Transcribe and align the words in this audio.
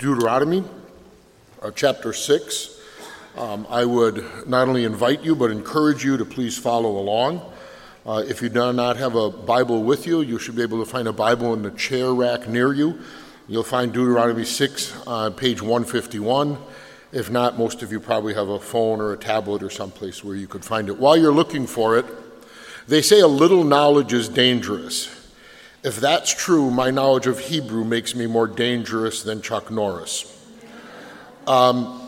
Deuteronomy, 0.00 0.64
uh, 1.60 1.70
chapter 1.72 2.14
6. 2.14 2.80
Um, 3.36 3.66
I 3.68 3.84
would 3.84 4.48
not 4.48 4.66
only 4.66 4.84
invite 4.84 5.22
you, 5.22 5.36
but 5.36 5.50
encourage 5.50 6.02
you 6.02 6.16
to 6.16 6.24
please 6.24 6.56
follow 6.56 6.96
along. 6.96 7.42
Uh, 8.06 8.24
if 8.26 8.40
you 8.40 8.48
do 8.48 8.72
not 8.72 8.96
have 8.96 9.14
a 9.14 9.30
Bible 9.30 9.82
with 9.82 10.06
you, 10.06 10.22
you 10.22 10.38
should 10.38 10.56
be 10.56 10.62
able 10.62 10.82
to 10.82 10.90
find 10.90 11.06
a 11.06 11.12
Bible 11.12 11.52
in 11.52 11.60
the 11.60 11.70
chair 11.72 12.14
rack 12.14 12.48
near 12.48 12.72
you. 12.72 12.98
You'll 13.46 13.62
find 13.62 13.92
Deuteronomy 13.92 14.46
6 14.46 15.06
on 15.06 15.34
page 15.34 15.60
151. 15.60 16.56
If 17.12 17.28
not, 17.28 17.58
most 17.58 17.82
of 17.82 17.92
you 17.92 18.00
probably 18.00 18.32
have 18.32 18.48
a 18.48 18.58
phone 18.58 19.02
or 19.02 19.12
a 19.12 19.18
tablet 19.18 19.62
or 19.62 19.68
someplace 19.68 20.24
where 20.24 20.34
you 20.34 20.48
could 20.48 20.64
find 20.64 20.88
it. 20.88 20.98
While 20.98 21.18
you're 21.18 21.30
looking 21.30 21.66
for 21.66 21.98
it, 21.98 22.06
they 22.88 23.02
say 23.02 23.20
a 23.20 23.28
little 23.28 23.64
knowledge 23.64 24.14
is 24.14 24.30
dangerous. 24.30 25.19
If 25.82 25.96
that's 25.96 26.34
true, 26.34 26.70
my 26.70 26.90
knowledge 26.90 27.26
of 27.26 27.38
Hebrew 27.38 27.84
makes 27.84 28.14
me 28.14 28.26
more 28.26 28.46
dangerous 28.46 29.22
than 29.22 29.40
Chuck 29.40 29.70
Norris. 29.70 30.26
Um, 31.46 31.98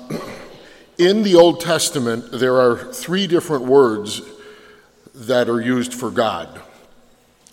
in 0.99 1.23
the 1.23 1.37
Old 1.37 1.61
Testament, 1.61 2.33
there 2.33 2.61
are 2.61 2.93
three 2.93 3.27
different 3.27 3.65
words 3.65 4.21
that 5.15 5.49
are 5.49 5.61
used 5.61 5.95
for 5.95 6.11
God. 6.11 6.61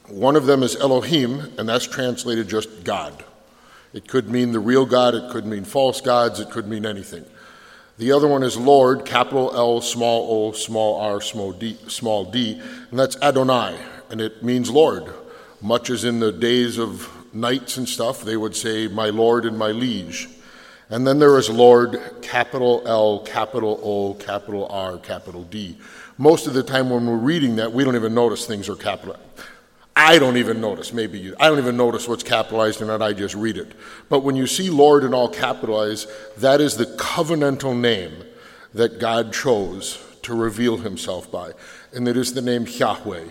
One 0.10 0.36
of 0.36 0.46
them 0.46 0.62
is 0.62 0.76
Elohim, 0.76 1.54
and 1.58 1.70
that's 1.70 1.88
translated 1.88 2.50
just 2.50 2.84
God. 2.84 3.24
It 3.94 4.08
could 4.10 4.30
mean 4.30 4.52
the 4.52 4.60
real 4.60 4.86
God, 4.86 5.16
it 5.16 5.32
could 5.32 5.46
mean 5.46 5.64
false 5.64 6.02
gods, 6.02 6.42
it 6.42 6.50
could 6.50 6.68
mean 6.68 6.86
anything. 6.86 7.26
The 7.98 8.12
other 8.12 8.28
one 8.28 8.44
is 8.44 8.58
Lord, 8.58 9.06
capital 9.06 9.56
L, 9.56 9.80
small 9.80 10.50
o, 10.50 10.52
small 10.52 11.00
r, 11.00 11.22
small 11.22 11.54
d, 11.54 11.78
small 11.88 12.26
d, 12.26 12.62
and 12.92 13.00
that's 13.00 13.16
Adonai, 13.22 13.80
and 14.10 14.20
it 14.20 14.44
means 14.44 14.70
Lord. 14.70 15.14
Much 15.62 15.90
as 15.90 16.04
in 16.04 16.20
the 16.20 16.32
days 16.32 16.78
of 16.78 17.10
knights 17.34 17.78
and 17.78 17.88
stuff, 17.88 18.24
they 18.24 18.38
would 18.38 18.56
say, 18.56 18.88
My 18.88 19.10
Lord 19.10 19.46
and 19.46 19.58
my 19.58 19.72
liege. 19.72 20.30
And 20.90 21.06
then 21.06 21.20
there 21.20 21.38
is 21.38 21.50
Lord, 21.50 22.02
capital 22.22 22.82
L, 22.86 23.20
capital 23.20 23.80
O, 23.84 24.14
capital 24.16 24.68
R, 24.68 24.98
capital 24.98 25.44
D. 25.44 25.78
Most 26.18 26.48
of 26.48 26.54
the 26.54 26.64
time 26.64 26.90
when 26.90 27.06
we're 27.06 27.16
reading 27.16 27.58
that, 27.58 27.72
we 27.72 27.84
don't 27.84 27.96
even 27.96 28.14
notice 28.14 28.46
things 28.46 28.68
are 28.70 28.76
capital. 28.76 29.16
I 29.96 30.18
don't 30.18 30.38
even 30.38 30.62
notice, 30.62 30.94
maybe 30.94 31.20
you, 31.20 31.36
I 31.40 31.50
don't 31.50 31.58
even 31.60 31.76
notice 31.76 32.08
what's 32.08 32.24
capitalized 32.24 32.80
that, 32.80 33.02
I 33.02 33.12
just 33.12 33.36
read 33.36 33.58
it. 33.58 33.74
But 34.08 34.22
when 34.22 34.38
you 34.38 34.48
see 34.48 34.70
Lord 34.70 35.04
in 35.04 35.14
all 35.14 35.28
capitalized, 35.28 36.10
that 36.38 36.62
is 36.62 36.78
the 36.78 36.86
covenantal 36.86 37.78
name 37.78 38.14
that 38.74 39.00
God 39.00 39.34
chose 39.34 40.02
to 40.24 40.34
reveal 40.34 40.78
himself 40.78 41.30
by. 41.30 41.52
And 41.94 42.08
it 42.08 42.16
is 42.16 42.34
the 42.34 42.42
name 42.42 42.66
Yahweh. 42.66 43.26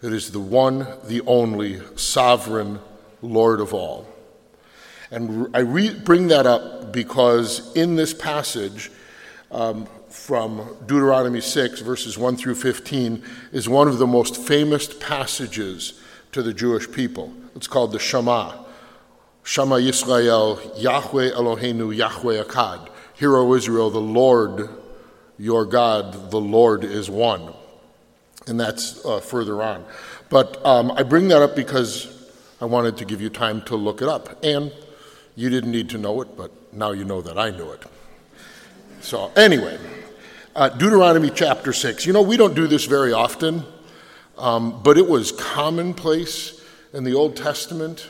It 0.00 0.12
is 0.12 0.30
the 0.30 0.40
one, 0.40 0.86
the 1.04 1.22
only, 1.22 1.80
sovereign 1.96 2.78
Lord 3.20 3.60
of 3.60 3.74
all. 3.74 4.06
And 5.10 5.48
I 5.54 5.60
re- 5.60 5.94
bring 5.94 6.28
that 6.28 6.46
up 6.46 6.92
because 6.92 7.74
in 7.74 7.96
this 7.96 8.14
passage 8.14 8.92
um, 9.50 9.88
from 10.08 10.76
Deuteronomy 10.86 11.40
6, 11.40 11.80
verses 11.80 12.16
1 12.16 12.36
through 12.36 12.54
15, 12.54 13.24
is 13.50 13.68
one 13.68 13.88
of 13.88 13.98
the 13.98 14.06
most 14.06 14.36
famous 14.36 14.92
passages 14.94 16.00
to 16.30 16.42
the 16.42 16.52
Jewish 16.54 16.90
people. 16.90 17.32
It's 17.56 17.66
called 17.66 17.90
the 17.90 17.98
Shema. 17.98 18.52
Shema 19.42 19.76
Yisrael, 19.76 20.80
Yahweh 20.80 21.30
Eloheinu, 21.30 21.96
Yahweh 21.96 22.44
Echad. 22.44 22.88
Hear, 23.14 23.36
O 23.36 23.52
Israel, 23.54 23.90
the 23.90 23.98
Lord 23.98 24.68
your 25.38 25.64
God, 25.64 26.30
the 26.30 26.40
Lord 26.40 26.84
is 26.84 27.10
one 27.10 27.52
and 28.48 28.58
that's 28.58 29.04
uh, 29.04 29.20
further 29.20 29.62
on. 29.62 29.84
But 30.30 30.64
um, 30.64 30.90
I 30.92 31.02
bring 31.02 31.28
that 31.28 31.42
up 31.42 31.56
because 31.56 32.14
I 32.60 32.64
wanted 32.64 32.96
to 32.98 33.04
give 33.04 33.20
you 33.20 33.30
time 33.30 33.62
to 33.62 33.76
look 33.76 34.02
it 34.02 34.08
up. 34.08 34.42
And 34.44 34.72
you 35.36 35.50
didn't 35.50 35.70
need 35.70 35.90
to 35.90 35.98
know 35.98 36.20
it, 36.20 36.36
but 36.36 36.50
now 36.72 36.90
you 36.90 37.04
know 37.04 37.22
that 37.22 37.38
I 37.38 37.50
knew 37.50 37.70
it. 37.70 37.84
So, 39.00 39.30
anyway, 39.36 39.78
uh, 40.56 40.68
Deuteronomy 40.70 41.30
chapter 41.30 41.72
6. 41.72 42.04
You 42.04 42.12
know, 42.12 42.22
we 42.22 42.36
don't 42.36 42.54
do 42.54 42.66
this 42.66 42.86
very 42.86 43.12
often, 43.12 43.62
um, 44.36 44.82
but 44.82 44.98
it 44.98 45.08
was 45.08 45.30
commonplace 45.30 46.60
in 46.92 47.04
the 47.04 47.14
Old 47.14 47.36
Testament 47.36 48.08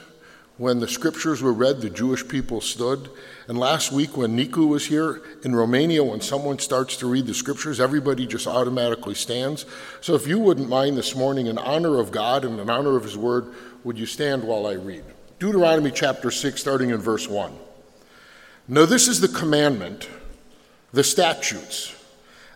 when 0.56 0.80
the 0.80 0.88
scriptures 0.88 1.42
were 1.42 1.52
read, 1.52 1.80
the 1.80 1.90
Jewish 1.90 2.26
people 2.26 2.60
stood. 2.60 3.10
And 3.48 3.58
last 3.58 3.92
week, 3.92 4.14
when 4.14 4.36
Niku 4.36 4.68
was 4.68 4.86
here 4.86 5.22
in 5.42 5.56
Romania, 5.56 6.04
when 6.04 6.20
someone 6.20 6.58
starts 6.58 6.98
to 6.98 7.10
read 7.10 7.26
the 7.26 7.32
scriptures, 7.32 7.80
everybody 7.80 8.26
just 8.26 8.46
automatically 8.46 9.14
stands. 9.14 9.64
So 10.02 10.14
if 10.14 10.26
you 10.26 10.38
wouldn't 10.38 10.68
mind 10.68 10.98
this 10.98 11.16
morning, 11.16 11.46
in 11.46 11.56
honor 11.56 11.98
of 11.98 12.10
God 12.10 12.44
and 12.44 12.60
in 12.60 12.68
honor 12.68 12.94
of 12.94 13.04
His 13.04 13.16
word, 13.16 13.54
would 13.84 13.98
you 13.98 14.04
stand 14.04 14.44
while 14.44 14.66
I 14.66 14.74
read? 14.74 15.02
Deuteronomy 15.38 15.90
chapter 15.90 16.30
6, 16.30 16.60
starting 16.60 16.90
in 16.90 16.98
verse 16.98 17.26
1. 17.26 17.56
Now, 18.68 18.84
this 18.84 19.08
is 19.08 19.22
the 19.22 19.28
commandment, 19.28 20.10
the 20.92 21.02
statutes, 21.02 21.94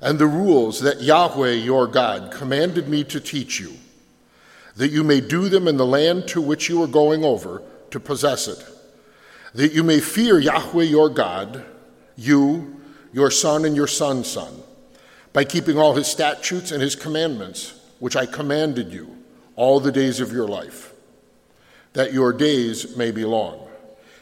and 0.03 0.19
the 0.19 0.27
rules 0.27 0.81
that 0.81 1.01
Yahweh 1.01 1.53
your 1.53 1.87
God 1.87 2.33
commanded 2.33 2.87
me 2.87 3.03
to 3.05 3.19
teach 3.19 3.59
you, 3.59 3.73
that 4.77 4.91
you 4.91 5.05
may 5.05 5.23
do 5.23 5.49
them 5.49 5.69
in 5.69 5.79
the 5.79 5.87
land 5.87 6.29
to 6.29 6.43
which 6.43 6.69
you 6.69 6.83
are 6.83 6.89
going 6.89 7.25
over 7.25 7.63
to 7.93 7.99
possess 7.99 8.47
it, 8.47 8.63
that 9.55 9.73
you 9.73 9.83
may 9.83 10.01
fear 10.01 10.39
Yahweh 10.39 10.85
your 10.85 11.09
God, 11.09 11.65
you, 12.17 12.81
your 13.13 13.31
son, 13.31 13.65
and 13.65 13.77
your 13.77 13.87
son's 13.87 14.29
son, 14.29 14.63
by 15.33 15.45
keeping 15.45 15.79
all 15.79 15.95
his 15.95 16.07
statutes 16.07 16.71
and 16.71 16.83
his 16.83 16.97
commandments, 16.97 17.79
which 17.99 18.17
I 18.17 18.27
commanded 18.27 18.93
you 18.93 19.17
all 19.57 19.81
the 19.81 19.93
days 19.93 20.21
of 20.21 20.33
your 20.33 20.49
life, 20.49 20.93
that 21.93 22.13
your 22.13 22.33
days 22.33 22.97
may 22.97 23.11
be 23.11 23.25
long. 23.25 23.69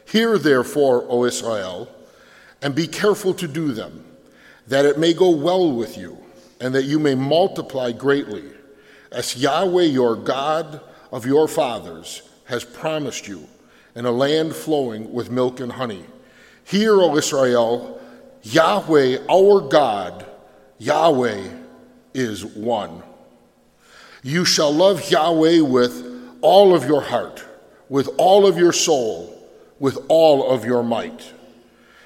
Hear 0.04 0.38
therefore, 0.38 1.06
O 1.08 1.24
Israel, 1.24 1.88
and 2.62 2.74
be 2.74 2.88
careful 2.88 3.32
to 3.34 3.46
do 3.46 3.72
them, 3.72 4.04
that 4.66 4.84
it 4.84 4.98
may 4.98 5.14
go 5.14 5.30
well 5.30 5.72
with 5.72 5.96
you, 5.96 6.18
and 6.60 6.74
that 6.74 6.84
you 6.84 6.98
may 6.98 7.14
multiply 7.14 7.92
greatly, 7.92 8.44
as 9.12 9.36
Yahweh 9.36 9.84
your 9.84 10.16
God 10.16 10.80
of 11.12 11.26
your 11.26 11.48
fathers 11.48 12.22
has 12.44 12.64
promised 12.64 13.26
you 13.28 13.48
and 13.94 14.06
a 14.06 14.10
land 14.10 14.54
flowing 14.54 15.12
with 15.12 15.30
milk 15.30 15.60
and 15.60 15.72
honey. 15.72 16.04
Hear, 16.64 17.00
O 17.00 17.16
Israel, 17.16 18.00
Yahweh, 18.42 19.18
our 19.28 19.60
God, 19.60 20.24
Yahweh 20.78 21.48
is 22.14 22.44
one. 22.44 23.02
You 24.22 24.44
shall 24.44 24.72
love 24.72 25.10
Yahweh 25.10 25.60
with 25.60 26.38
all 26.40 26.74
of 26.74 26.84
your 26.84 27.00
heart, 27.00 27.44
with 27.88 28.08
all 28.18 28.46
of 28.46 28.58
your 28.58 28.72
soul, 28.72 29.36
with 29.78 29.98
all 30.08 30.50
of 30.50 30.64
your 30.64 30.82
might. 30.82 31.32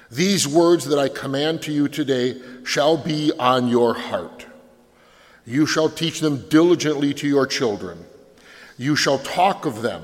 These 0.09 0.47
words 0.47 0.85
that 0.85 0.99
I 0.99 1.09
command 1.09 1.61
to 1.63 1.73
you 1.73 1.87
today 1.87 2.39
shall 2.63 2.97
be 2.97 3.31
on 3.37 3.67
your 3.67 3.93
heart. 3.93 4.45
You 5.45 5.65
shall 5.65 5.89
teach 5.89 6.21
them 6.21 6.47
diligently 6.49 7.13
to 7.15 7.27
your 7.27 7.45
children. 7.45 8.05
You 8.77 8.95
shall 8.95 9.19
talk 9.19 9.65
of 9.65 9.81
them 9.81 10.03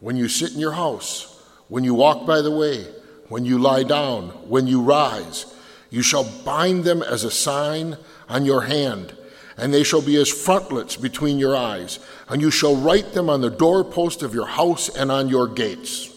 when 0.00 0.16
you 0.16 0.28
sit 0.28 0.52
in 0.52 0.60
your 0.60 0.72
house, 0.72 1.42
when 1.68 1.84
you 1.84 1.94
walk 1.94 2.26
by 2.26 2.40
the 2.40 2.50
way, 2.50 2.86
when 3.28 3.44
you 3.44 3.58
lie 3.58 3.82
down, 3.82 4.28
when 4.48 4.66
you 4.66 4.82
rise. 4.82 5.52
You 5.90 6.02
shall 6.02 6.24
bind 6.44 6.84
them 6.84 7.02
as 7.02 7.24
a 7.24 7.30
sign 7.30 7.96
on 8.28 8.44
your 8.44 8.62
hand, 8.62 9.16
and 9.56 9.72
they 9.72 9.82
shall 9.82 10.02
be 10.02 10.16
as 10.16 10.28
frontlets 10.28 10.96
between 10.96 11.38
your 11.38 11.56
eyes, 11.56 11.98
and 12.28 12.40
you 12.42 12.50
shall 12.50 12.76
write 12.76 13.12
them 13.12 13.30
on 13.30 13.40
the 13.40 13.50
doorpost 13.50 14.22
of 14.22 14.34
your 14.34 14.46
house 14.46 14.88
and 14.88 15.10
on 15.10 15.28
your 15.28 15.48
gates. 15.48 16.12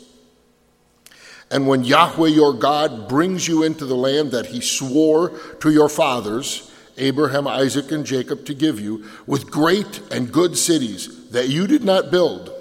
And 1.52 1.68
when 1.68 1.84
Yahweh 1.84 2.30
your 2.30 2.54
God 2.54 3.08
brings 3.08 3.48
you 3.48 3.64
into 3.64 3.86
the 3.86 3.96
land 3.96 4.32
that 4.32 4.48
he 4.48 4.62
swore 4.62 5.30
to 5.62 5.72
your 5.72 5.90
fathers, 5.90 6.72
Abraham, 6.98 7.48
Isaac, 7.48 7.92
and 7.92 8.06
Jacob, 8.06 8.46
to 8.46 8.54
give 8.54 8.80
you, 8.80 9.06
with 9.26 9.50
great 9.50 10.02
and 10.12 10.32
good 10.32 10.58
cities 10.58 11.30
that 11.30 11.48
you 11.48 11.66
did 11.66 11.84
not 11.84 12.12
build, 12.12 12.54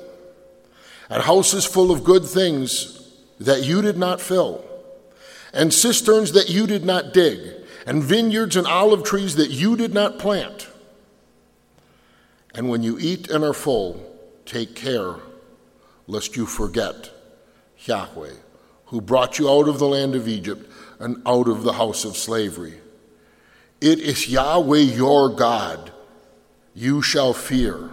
and 1.09 1.23
houses 1.23 1.65
full 1.65 1.91
of 1.91 2.05
good 2.05 2.25
things 2.25 3.13
that 3.41 3.65
you 3.65 3.83
did 3.83 3.97
not 3.97 4.21
fill, 4.21 4.65
and 5.53 5.73
cisterns 5.73 6.33
that 6.33 6.49
you 6.51 6.67
did 6.67 6.85
not 6.85 7.13
dig, 7.13 7.41
and 7.87 8.03
vineyards 8.03 8.57
and 8.57 8.67
olive 8.67 9.03
trees 9.03 9.37
that 9.37 9.51
you 9.51 9.77
did 9.77 9.95
not 9.95 10.19
plant. 10.19 10.69
And 12.55 12.69
when 12.69 12.83
you 12.83 12.99
eat 12.99 13.31
and 13.31 13.45
are 13.45 13.55
full, 13.55 14.05
take 14.45 14.75
care 14.75 15.15
lest 16.07 16.37
you 16.37 16.47
forget 16.47 17.11
Yahweh, 17.85 18.33
who 18.87 19.01
brought 19.01 19.39
you 19.39 19.49
out 19.49 19.69
of 19.69 19.79
the 19.79 19.87
land 19.87 20.15
of 20.15 20.27
Egypt 20.27 20.71
and 20.99 21.23
out 21.27 21.49
of 21.49 21.63
the 21.63 21.75
house 21.75 22.05
of 22.05 22.17
slavery. 22.17 22.75
It 23.81 24.01
is 24.01 24.29
Yahweh 24.29 24.79
your 24.79 25.29
God 25.29 25.93
you 26.75 27.01
shall 27.03 27.33
fear. 27.33 27.91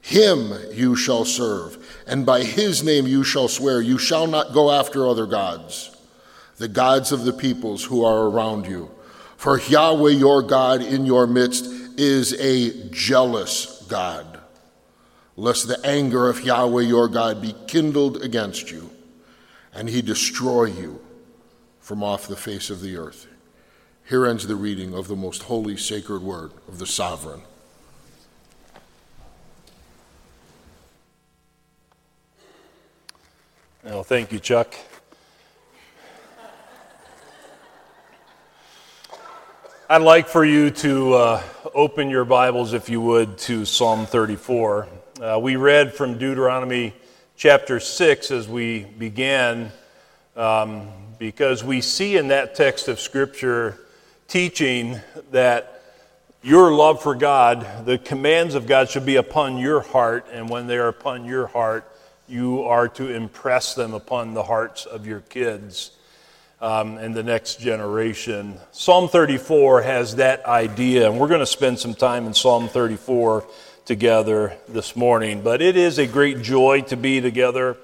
Him 0.00 0.52
you 0.72 0.96
shall 0.96 1.24
serve 1.24 1.79
and 2.10 2.26
by 2.26 2.42
his 2.42 2.82
name 2.82 3.06
you 3.06 3.22
shall 3.22 3.46
swear, 3.46 3.80
you 3.80 3.96
shall 3.96 4.26
not 4.26 4.52
go 4.52 4.72
after 4.72 5.06
other 5.06 5.26
gods, 5.26 5.96
the 6.56 6.66
gods 6.66 7.12
of 7.12 7.24
the 7.24 7.32
peoples 7.32 7.84
who 7.84 8.04
are 8.04 8.26
around 8.26 8.66
you. 8.66 8.90
For 9.36 9.60
Yahweh 9.60 10.10
your 10.10 10.42
God 10.42 10.82
in 10.82 11.06
your 11.06 11.28
midst 11.28 11.66
is 11.96 12.32
a 12.34 12.90
jealous 12.90 13.86
God, 13.88 14.40
lest 15.36 15.68
the 15.68 15.78
anger 15.86 16.28
of 16.28 16.44
Yahweh 16.44 16.82
your 16.82 17.06
God 17.06 17.40
be 17.40 17.54
kindled 17.68 18.20
against 18.24 18.72
you, 18.72 18.90
and 19.72 19.88
he 19.88 20.02
destroy 20.02 20.64
you 20.64 21.00
from 21.78 22.02
off 22.02 22.26
the 22.26 22.34
face 22.34 22.70
of 22.70 22.80
the 22.80 22.96
earth. 22.96 23.28
Here 24.08 24.26
ends 24.26 24.48
the 24.48 24.56
reading 24.56 24.94
of 24.94 25.06
the 25.06 25.14
most 25.14 25.44
holy, 25.44 25.76
sacred 25.76 26.22
word 26.22 26.50
of 26.66 26.80
the 26.80 26.86
sovereign. 26.86 27.42
Well, 33.82 34.04
thank 34.04 34.30
you, 34.30 34.38
Chuck. 34.38 34.74
I'd 39.88 40.02
like 40.02 40.28
for 40.28 40.44
you 40.44 40.70
to 40.70 41.14
uh, 41.14 41.42
open 41.74 42.10
your 42.10 42.26
Bibles, 42.26 42.74
if 42.74 42.90
you 42.90 43.00
would, 43.00 43.38
to 43.38 43.64
Psalm 43.64 44.04
34. 44.04 44.86
Uh, 45.22 45.38
we 45.40 45.56
read 45.56 45.94
from 45.94 46.18
Deuteronomy 46.18 46.92
chapter 47.38 47.80
6 47.80 48.30
as 48.30 48.46
we 48.46 48.84
began, 48.84 49.72
um, 50.36 50.90
because 51.18 51.64
we 51.64 51.80
see 51.80 52.18
in 52.18 52.28
that 52.28 52.54
text 52.54 52.86
of 52.86 53.00
Scripture 53.00 53.80
teaching 54.28 55.00
that 55.30 55.82
your 56.42 56.70
love 56.70 57.02
for 57.02 57.14
God, 57.14 57.86
the 57.86 57.96
commands 57.96 58.54
of 58.54 58.66
God, 58.66 58.90
should 58.90 59.06
be 59.06 59.16
upon 59.16 59.56
your 59.56 59.80
heart, 59.80 60.26
and 60.30 60.50
when 60.50 60.66
they 60.66 60.76
are 60.76 60.88
upon 60.88 61.24
your 61.24 61.46
heart, 61.46 61.89
you 62.30 62.62
are 62.62 62.88
to 62.88 63.08
impress 63.08 63.74
them 63.74 63.92
upon 63.92 64.34
the 64.34 64.42
hearts 64.42 64.86
of 64.86 65.06
your 65.06 65.20
kids 65.20 65.90
um, 66.60 66.96
and 66.98 67.14
the 67.14 67.22
next 67.22 67.60
generation. 67.60 68.58
Psalm 68.72 69.08
34 69.08 69.82
has 69.82 70.16
that 70.16 70.46
idea, 70.46 71.10
and 71.10 71.18
we're 71.18 71.28
going 71.28 71.40
to 71.40 71.46
spend 71.46 71.78
some 71.78 71.94
time 71.94 72.26
in 72.26 72.34
Psalm 72.34 72.68
34 72.68 73.46
together 73.84 74.56
this 74.68 74.94
morning. 74.94 75.42
But 75.42 75.62
it 75.62 75.76
is 75.76 75.98
a 75.98 76.06
great 76.06 76.42
joy 76.42 76.82
to 76.82 76.96
be 76.96 77.20
together 77.20 77.76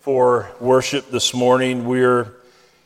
for 0.00 0.50
worship 0.60 1.10
this 1.10 1.32
morning. 1.32 1.86
We're 1.86 2.32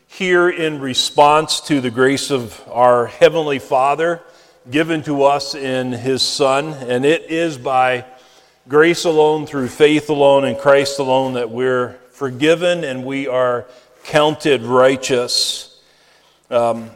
here 0.06 0.48
in 0.50 0.80
response 0.80 1.60
to 1.62 1.80
the 1.80 1.90
grace 1.90 2.30
of 2.30 2.62
our 2.68 3.06
Heavenly 3.06 3.58
Father 3.58 4.22
given 4.70 5.02
to 5.02 5.24
us 5.24 5.54
in 5.54 5.92
His 5.92 6.22
Son, 6.22 6.74
and 6.74 7.04
it 7.04 7.30
is 7.30 7.58
by 7.58 8.04
grace 8.68 9.04
alone, 9.04 9.46
through 9.46 9.68
faith 9.68 10.08
alone, 10.08 10.44
in 10.44 10.56
Christ 10.56 10.98
alone 10.98 11.34
that 11.34 11.50
we're 11.50 11.98
forgiven 12.10 12.84
and 12.84 13.04
we 13.04 13.26
are 13.26 13.66
counted 14.04 14.62
righteous. 14.62 15.80
Um, 16.50 16.90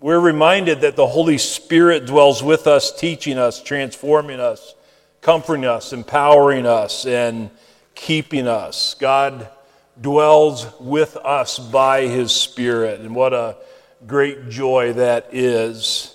we're 0.00 0.20
reminded 0.20 0.82
that 0.82 0.96
the 0.96 1.06
Holy 1.06 1.38
Spirit 1.38 2.06
dwells 2.06 2.42
with 2.42 2.66
us, 2.66 2.94
teaching 2.94 3.38
us, 3.38 3.62
transforming 3.62 4.40
us, 4.40 4.74
comforting 5.20 5.64
us, 5.64 5.92
empowering 5.92 6.66
us, 6.66 7.06
and 7.06 7.50
keeping 7.94 8.46
us. 8.46 8.94
God 8.94 9.48
dwells 10.00 10.66
with 10.80 11.16
us 11.16 11.58
by 11.58 12.06
His 12.06 12.32
Spirit, 12.32 13.00
and 13.00 13.14
what 13.14 13.32
a 13.32 13.56
great 14.06 14.48
joy 14.48 14.94
that 14.94 15.28
is. 15.32 16.09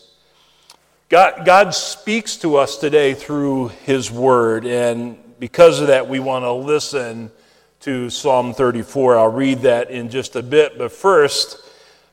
God, 1.07 1.46
God 1.46 1.75
speaks 1.75 2.36
to 2.38 2.56
us 2.56 2.78
today 2.78 3.13
through 3.13 3.68
His 3.84 4.10
Word, 4.10 4.66
and 4.66 5.16
because 5.40 5.80
of 5.80 5.88
that, 5.88 6.10
we 6.10 6.19
want 6.19 6.46
to 6.46 6.52
listen 6.52 7.30
to 7.81 8.10
Psalm 8.10 8.56
34. 8.56 9.16
I'll 9.16 9.28
read 9.28 9.60
that 9.60 9.92
in 9.92 10.10
just 10.10 10.36
a 10.36 10.42
bit, 10.42 10.80
but 10.80 10.92
first, 10.92 11.60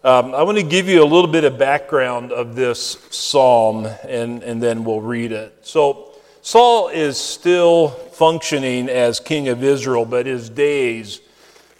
um, 0.04 0.34
I 0.34 0.42
want 0.42 0.58
to 0.58 0.62
give 0.62 0.88
you 0.88 1.02
a 1.02 1.06
little 1.06 1.30
bit 1.30 1.44
of 1.44 1.56
background 1.56 2.32
of 2.32 2.54
this 2.54 2.98
psalm, 3.08 3.86
and, 4.06 4.42
and 4.42 4.62
then 4.62 4.84
we'll 4.84 5.00
read 5.00 5.32
it. 5.32 5.56
So, 5.62 6.12
Saul 6.42 6.88
is 6.88 7.16
still 7.16 7.88
functioning 7.88 8.90
as 8.90 9.20
king 9.20 9.48
of 9.48 9.64
Israel, 9.64 10.04
but 10.04 10.26
his 10.26 10.50
days 10.50 11.22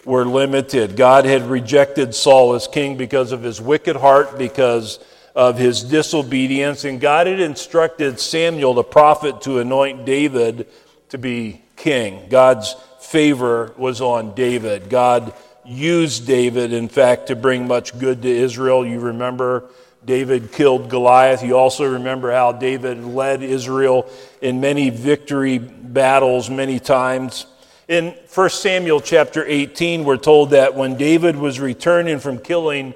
were 0.03 0.25
limited. 0.25 0.95
God 0.95 1.25
had 1.25 1.43
rejected 1.43 2.15
Saul 2.15 2.55
as 2.55 2.67
king 2.67 2.97
because 2.97 3.31
of 3.31 3.43
his 3.43 3.61
wicked 3.61 3.97
heart, 3.97 4.39
because 4.39 4.97
of 5.35 5.57
his 5.57 5.83
disobedience, 5.83 6.83
and 6.85 7.01
God 7.01 7.27
had 7.27 7.39
instructed 7.39 8.19
Samuel, 8.19 8.73
the 8.73 8.83
prophet, 8.83 9.41
to 9.41 9.59
anoint 9.59 10.05
David 10.05 10.67
to 11.09 11.17
be 11.17 11.61
king. 11.75 12.27
God's 12.29 12.75
favor 12.99 13.73
was 13.77 14.01
on 14.01 14.35
David. 14.35 14.89
God 14.89 15.33
used 15.65 16.27
David, 16.27 16.73
in 16.73 16.87
fact, 16.87 17.27
to 17.27 17.35
bring 17.35 17.67
much 17.67 17.97
good 17.97 18.21
to 18.21 18.29
Israel. 18.29 18.85
You 18.85 18.99
remember 18.99 19.69
David 20.05 20.51
killed 20.51 20.89
Goliath. 20.89 21.43
You 21.43 21.57
also 21.57 21.85
remember 21.85 22.31
how 22.31 22.51
David 22.51 23.03
led 23.03 23.41
Israel 23.41 24.09
in 24.41 24.59
many 24.59 24.89
victory 24.89 25.57
battles 25.57 26.49
many 26.49 26.79
times. 26.79 27.45
In 27.87 28.15
1 28.33 28.49
Samuel 28.49 29.01
chapter 29.01 29.45
18, 29.45 30.03
we're 30.03 30.17
told 30.17 30.51
that 30.51 30.75
when 30.75 30.97
David 30.97 31.35
was 31.35 31.59
returning 31.59 32.19
from 32.19 32.39
killing 32.39 32.93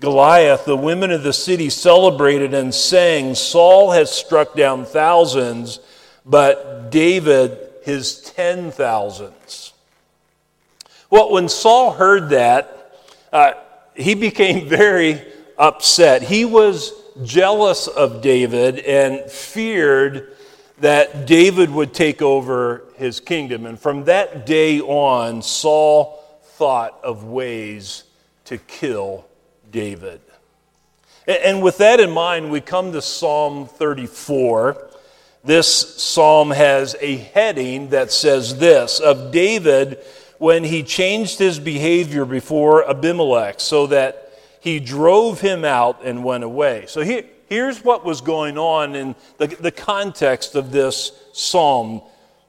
Goliath, 0.00 0.64
the 0.64 0.76
women 0.76 1.10
of 1.10 1.22
the 1.22 1.32
city 1.32 1.68
celebrated 1.68 2.54
and 2.54 2.74
sang, 2.74 3.34
Saul 3.34 3.90
has 3.90 4.10
struck 4.10 4.56
down 4.56 4.86
thousands, 4.86 5.78
but 6.24 6.90
David 6.90 7.58
his 7.82 8.20
ten 8.22 8.70
thousands. 8.70 9.74
Well, 11.10 11.30
when 11.30 11.48
Saul 11.48 11.92
heard 11.92 12.30
that, 12.30 12.98
uh, 13.32 13.52
he 13.94 14.14
became 14.14 14.68
very 14.70 15.20
upset. 15.58 16.22
He 16.22 16.46
was 16.46 16.92
jealous 17.22 17.86
of 17.86 18.22
David 18.22 18.78
and 18.78 19.30
feared 19.30 20.34
that 20.78 21.26
David 21.26 21.70
would 21.70 21.92
take 21.92 22.22
over 22.22 22.84
his 22.96 23.20
kingdom. 23.20 23.66
And 23.66 23.78
from 23.78 24.04
that 24.04 24.46
day 24.46 24.80
on, 24.80 25.42
Saul 25.42 26.24
thought 26.42 26.98
of 27.02 27.24
ways 27.24 28.04
to 28.46 28.56
kill 28.56 29.26
David. 29.70 30.20
And 31.26 31.62
with 31.62 31.78
that 31.78 32.00
in 32.00 32.10
mind, 32.10 32.50
we 32.50 32.60
come 32.60 32.92
to 32.92 33.02
Psalm 33.02 33.66
34. 33.66 34.90
This 35.44 36.02
psalm 36.02 36.50
has 36.50 36.96
a 37.00 37.16
heading 37.16 37.90
that 37.90 38.12
says 38.12 38.58
this 38.58 39.00
of 39.00 39.30
David 39.30 39.98
when 40.38 40.64
he 40.64 40.82
changed 40.82 41.38
his 41.38 41.58
behavior 41.58 42.24
before 42.24 42.88
Abimelech 42.88 43.60
so 43.60 43.86
that 43.88 44.32
he 44.60 44.80
drove 44.80 45.40
him 45.40 45.64
out 45.64 46.04
and 46.04 46.24
went 46.24 46.44
away. 46.44 46.84
So 46.88 47.02
here, 47.02 47.24
here's 47.46 47.84
what 47.84 48.04
was 48.04 48.20
going 48.20 48.58
on 48.58 48.94
in 48.94 49.14
the, 49.38 49.46
the 49.46 49.70
context 49.70 50.54
of 50.54 50.72
this 50.72 51.12
psalm. 51.32 52.02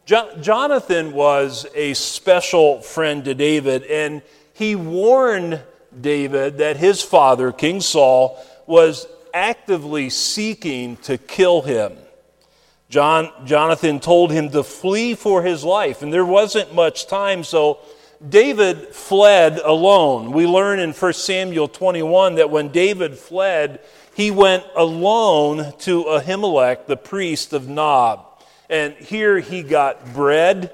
Jo- 0.06 0.38
Jonathan 0.42 1.14
was 1.14 1.66
a 1.76 1.94
special 1.94 2.82
friend 2.82 3.24
to 3.26 3.34
David, 3.34 3.84
and 3.84 4.22
he 4.54 4.76
warned 4.76 5.62
David 6.00 6.60
that 6.60 6.78
his 6.78 7.02
father, 7.02 7.52
King 7.52 7.82
Saul, 7.82 8.44
was 8.66 9.08
actively 9.34 10.10
seeking 10.10 10.98
to 10.98 11.18
kill 11.18 11.62
him. 11.62 11.94
John, 12.90 13.32
Jonathan 13.46 14.00
told 14.00 14.32
him 14.32 14.50
to 14.50 14.64
flee 14.64 15.16
for 15.16 15.44
his 15.44 15.64
life, 15.64 16.02
and 16.02 16.12
there 16.12 16.26
wasn't 16.26 16.76
much 16.76 17.08
time, 17.08 17.44
so 17.44 17.80
David 18.28 18.90
fled 18.90 19.60
alone. 19.60 20.32
We 20.32 20.46
learn 20.46 20.80
in 20.80 20.92
1 20.92 21.14
Samuel 21.14 21.68
21 21.68 22.36
that 22.36 22.50
when 22.50 22.70
David 22.70 23.18
fled, 23.18 23.80
he 24.14 24.30
went 24.30 24.66
alone 24.76 25.74
to 25.80 26.04
Ahimelech, 26.04 26.86
the 26.86 26.98
priest 26.98 27.54
of 27.54 27.68
Nob. 27.68 28.26
And 28.70 28.94
here 28.94 29.40
he 29.40 29.64
got 29.64 30.14
bread 30.14 30.72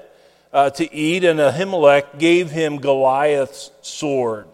uh, 0.52 0.70
to 0.70 0.92
eat, 0.92 1.24
and 1.24 1.38
Ahimelech 1.38 2.18
gave 2.18 2.50
him 2.50 2.78
Goliath's 2.78 3.70
sword, 3.80 4.46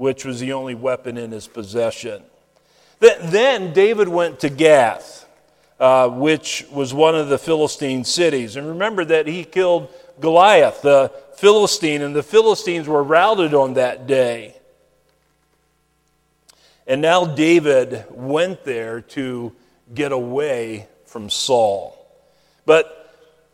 which 0.00 0.24
was 0.24 0.40
the 0.40 0.54
only 0.54 0.74
weapon 0.74 1.18
in 1.18 1.30
his 1.30 1.46
possession. 1.46 2.22
Then 3.00 3.72
David 3.72 4.08
went 4.08 4.40
to 4.40 4.48
Gath 4.48 5.20
uh, 5.80 6.10
which 6.10 6.66
was 6.70 6.92
one 6.92 7.14
of 7.14 7.28
the 7.28 7.38
Philistine 7.38 8.04
cities. 8.04 8.56
And 8.56 8.68
remember 8.68 9.02
that 9.06 9.26
he 9.26 9.44
killed 9.44 9.88
Goliath, 10.20 10.82
the 10.82 11.10
Philistine, 11.36 12.02
and 12.02 12.14
the 12.14 12.22
Philistines 12.22 12.86
were 12.86 13.02
routed 13.02 13.54
on 13.54 13.74
that 13.74 14.06
day. 14.06 14.54
And 16.86 17.00
now 17.00 17.24
David 17.24 18.04
went 18.10 18.62
there 18.64 19.00
to 19.00 19.52
get 19.94 20.12
away 20.12 20.86
from 21.06 21.30
Saul. 21.30 21.96
But 22.66 22.99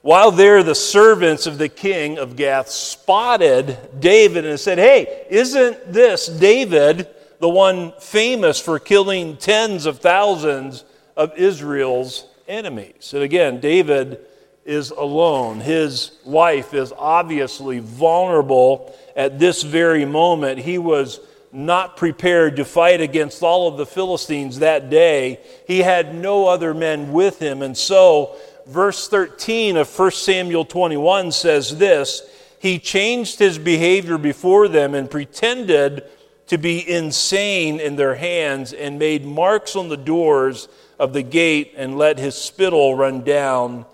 while 0.06 0.30
there, 0.30 0.62
the 0.62 0.72
servants 0.72 1.48
of 1.48 1.58
the 1.58 1.68
king 1.68 2.16
of 2.16 2.36
Gath 2.36 2.68
spotted 2.68 3.76
David 3.98 4.46
and 4.46 4.60
said, 4.60 4.78
Hey, 4.78 5.26
isn't 5.28 5.92
this 5.92 6.28
David, 6.28 7.08
the 7.40 7.48
one 7.48 7.92
famous 7.98 8.60
for 8.60 8.78
killing 8.78 9.36
tens 9.36 9.84
of 9.84 9.98
thousands 9.98 10.84
of 11.16 11.36
Israel's 11.36 12.28
enemies. 12.46 13.14
And 13.14 13.24
again, 13.24 13.58
David 13.58 14.20
is 14.64 14.92
alone. 14.92 15.58
His 15.58 16.12
life 16.24 16.72
is 16.72 16.92
obviously 16.96 17.80
vulnerable 17.80 18.96
at 19.16 19.40
this 19.40 19.64
very 19.64 20.04
moment. 20.04 20.60
He 20.60 20.78
was 20.78 21.18
not 21.50 21.96
prepared 21.96 22.54
to 22.56 22.64
fight 22.64 23.00
against 23.00 23.42
all 23.42 23.66
of 23.66 23.76
the 23.76 23.86
Philistines 23.86 24.60
that 24.60 24.88
day. 24.88 25.40
He 25.66 25.78
had 25.78 26.14
no 26.14 26.46
other 26.46 26.74
men 26.74 27.12
with 27.12 27.40
him. 27.40 27.62
And 27.62 27.76
so, 27.76 28.36
verse 28.66 29.08
13 29.08 29.76
of 29.76 29.98
1 29.98 30.10
Samuel 30.10 30.64
21 30.64 31.32
says 31.32 31.78
this 31.78 32.22
He 32.58 32.78
changed 32.78 33.38
his 33.38 33.58
behavior 33.58 34.18
before 34.18 34.68
them 34.68 34.94
and 34.94 35.10
pretended 35.10 36.04
to 36.48 36.58
be 36.58 36.88
insane 36.88 37.80
in 37.80 37.96
their 37.96 38.14
hands 38.14 38.72
and 38.72 38.98
made 38.98 39.24
marks 39.24 39.74
on 39.74 39.88
the 39.88 39.96
doors 39.96 40.68
of 40.98 41.12
the 41.12 41.22
gate 41.22 41.74
and 41.76 41.98
let 41.98 42.18
his 42.18 42.34
spittle 42.34 42.94
run 42.94 43.22
down 43.22 43.84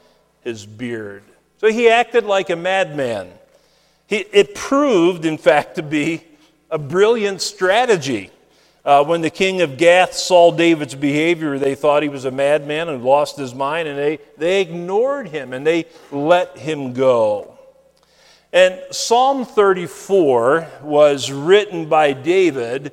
his 0.43 0.67
beard. 0.67 1.23
So 1.59 1.69
he 1.69 1.88
acted 1.88 2.25
like 2.25 2.50
a 2.50 2.57
madman. 2.57 3.31
It 4.09 4.55
proved, 4.55 5.25
in 5.25 5.38
fact, 5.38 5.76
to 5.76 5.83
be 5.83 6.23
a 6.71 6.79
brilliant 6.79 7.41
strategy. 7.41 8.31
Uh, 8.85 9.05
when 9.05 9.21
the 9.21 9.31
king 9.31 9.61
of 9.61 9.77
Gath 9.77 10.12
saw 10.12 10.51
David's 10.51 10.97
behavior, 10.97 11.57
they 11.57 11.77
thought 11.77 12.03
he 12.03 12.09
was 12.09 12.25
a 12.25 12.33
madman 12.33 12.89
and 12.89 13.05
lost 13.05 13.37
his 13.37 13.55
mind, 13.55 13.87
and 13.87 13.97
they, 13.97 14.19
they 14.37 14.61
ignored 14.61 15.29
him 15.29 15.53
and 15.53 15.65
they 15.65 15.87
let 16.11 16.59
him 16.59 16.93
go. 16.93 17.57
And 18.53 18.81
Psalm 18.91 19.45
34 19.45 20.69
was 20.83 21.31
written 21.31 21.89
by 21.89 22.12
David 22.12 22.93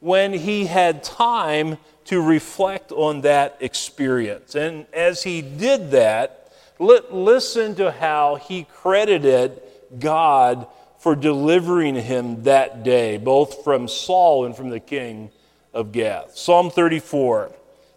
when 0.00 0.32
he 0.32 0.66
had 0.66 1.04
time 1.04 1.78
to 2.06 2.20
reflect 2.20 2.90
on 2.90 3.20
that 3.20 3.56
experience. 3.60 4.54
And 4.54 4.86
as 4.92 5.22
he 5.22 5.40
did 5.40 5.92
that, 5.92 6.52
listen 6.78 7.74
to 7.76 7.92
how 7.92 8.36
he 8.36 8.64
credited 8.64 9.62
God 9.98 10.66
for 10.98 11.14
delivering 11.14 11.94
him 11.94 12.42
that 12.42 12.82
day, 12.82 13.16
both 13.16 13.62
from 13.64 13.88
Saul 13.88 14.44
and 14.44 14.54
from 14.56 14.70
the 14.70 14.80
king 14.80 15.30
of 15.72 15.92
Gath. 15.92 16.36
Psalm 16.36 16.70
34, 16.70 17.52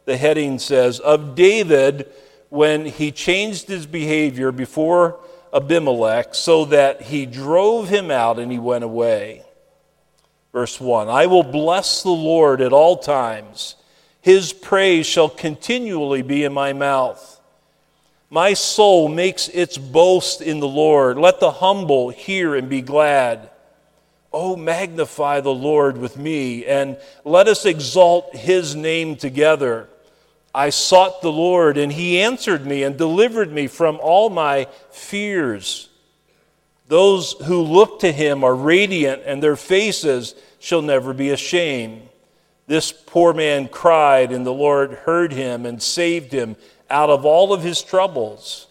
the 0.06 0.18
heading 0.18 0.60
says, 0.60 1.00
Of 1.00 1.36
David, 1.36 2.12
when 2.50 2.86
he 2.86 3.12
changed 3.12 3.68
his 3.68 3.86
behavior 3.86 4.52
before 4.52 5.20
Abimelech, 5.54 6.36
so 6.36 6.66
that 6.66 7.02
he 7.04 7.26
drove 7.26 7.90
him 7.90 8.12
out 8.12 8.40
and 8.40 8.52
he 8.52 8.60
went 8.60 8.84
away. 8.84 9.44
Verse 10.52 10.80
1 10.80 11.10
I 11.10 11.26
will 11.26 11.44
bless 11.44 12.04
the 12.04 12.10
Lord 12.10 12.62
at 12.62 12.74
all 12.74 12.98
times, 12.98 13.76
his 14.22 14.54
praise 14.54 15.06
shall 15.06 15.30
continually 15.30 16.22
be 16.22 16.44
in 16.44 16.54
my 16.54 16.74
mouth. 16.74 17.31
My 18.34 18.54
soul 18.54 19.10
makes 19.10 19.50
its 19.50 19.78
boast 19.78 20.40
in 20.40 20.62
the 20.62 20.68
Lord. 20.68 21.18
Let 21.18 21.42
the 21.42 21.52
humble 21.52 22.12
hear 22.12 22.56
and 22.56 22.70
be 22.70 22.82
glad. 22.82 23.50
Oh, 24.32 24.56
magnify 24.56 25.42
the 25.42 25.54
Lord 25.54 25.98
with 25.98 26.16
me, 26.16 26.66
and 26.66 26.98
let 27.26 27.50
us 27.50 27.66
exalt 27.66 28.34
his 28.34 28.74
name 28.74 29.18
together. 29.18 29.90
I 30.56 30.70
sought 30.70 31.22
the 31.22 31.32
Lord, 31.32 31.78
and 31.78 31.92
he 31.92 32.22
answered 32.22 32.66
me 32.66 32.84
and 32.84 32.96
delivered 32.96 33.52
me 33.52 33.68
from 33.68 34.00
all 34.02 34.30
my 34.30 34.68
fears. 34.92 35.90
Those 36.88 37.34
who 37.34 37.62
look 37.62 38.00
to 38.00 38.14
him 38.14 38.46
are 38.46 38.56
radiant, 38.56 39.24
and 39.26 39.44
their 39.44 39.58
faces 39.58 40.36
shall 40.58 40.82
never 40.82 41.14
be 41.14 41.32
ashamed. 41.32 42.08
This 42.66 42.94
poor 42.94 43.34
man 43.34 43.68
cried, 43.68 44.32
and 44.32 44.46
the 44.46 44.54
Lord 44.54 44.94
heard 44.94 45.34
him 45.34 45.66
and 45.66 45.84
saved 45.84 46.32
him 46.32 46.56
out 46.92 47.10
of 47.10 47.26
all 47.26 47.54
of 47.54 47.64
his 47.64 47.82
troubles. 47.82 48.68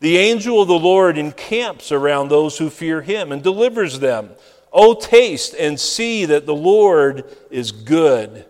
The 0.00 0.18
angel 0.18 0.62
of 0.62 0.68
the 0.68 0.74
Lord 0.74 1.16
encamps 1.16 1.92
around 1.92 2.28
those 2.28 2.58
who 2.58 2.70
fear 2.70 3.02
him 3.02 3.30
and 3.30 3.42
delivers 3.42 4.00
them. 4.00 4.30
Oh, 4.72 4.94
taste 4.94 5.54
and 5.54 5.78
see 5.78 6.24
that 6.24 6.46
the 6.46 6.54
Lord 6.54 7.24
is 7.50 7.70
good. 7.70 8.46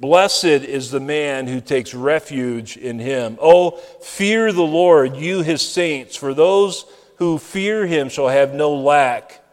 Blessed 0.00 0.44
is 0.44 0.90
the 0.90 1.00
man 1.00 1.46
who 1.46 1.60
takes 1.60 1.94
refuge 1.94 2.76
in 2.76 2.98
him. 2.98 3.38
Oh, 3.40 3.72
fear 4.02 4.52
the 4.52 4.62
Lord, 4.62 5.16
you 5.16 5.42
his 5.42 5.62
saints, 5.62 6.16
for 6.16 6.34
those 6.34 6.84
who 7.16 7.38
fear 7.38 7.86
him 7.86 8.08
shall 8.08 8.28
have 8.28 8.54
no 8.54 8.74
lack. 8.74 9.44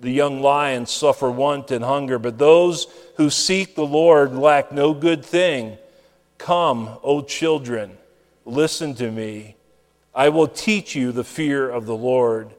The 0.00 0.10
young 0.10 0.40
lions 0.40 0.90
suffer 0.90 1.30
want 1.30 1.70
and 1.70 1.84
hunger, 1.84 2.18
but 2.18 2.38
those 2.38 2.86
who 3.16 3.30
seek 3.30 3.74
the 3.74 3.86
Lord 3.86 4.32
lack 4.32 4.70
no 4.70 4.94
good 4.94 5.24
thing. 5.24 5.76
Come, 6.38 6.98
O 7.02 7.20
children 7.20 7.98
Listen 8.48 8.94
to 8.94 9.10
me. 9.10 9.56
I 10.14 10.30
will 10.30 10.48
teach 10.48 10.96
you 10.96 11.12
the 11.12 11.22
fear 11.22 11.68
of 11.68 11.84
the 11.84 11.96
Lord. 11.96 12.54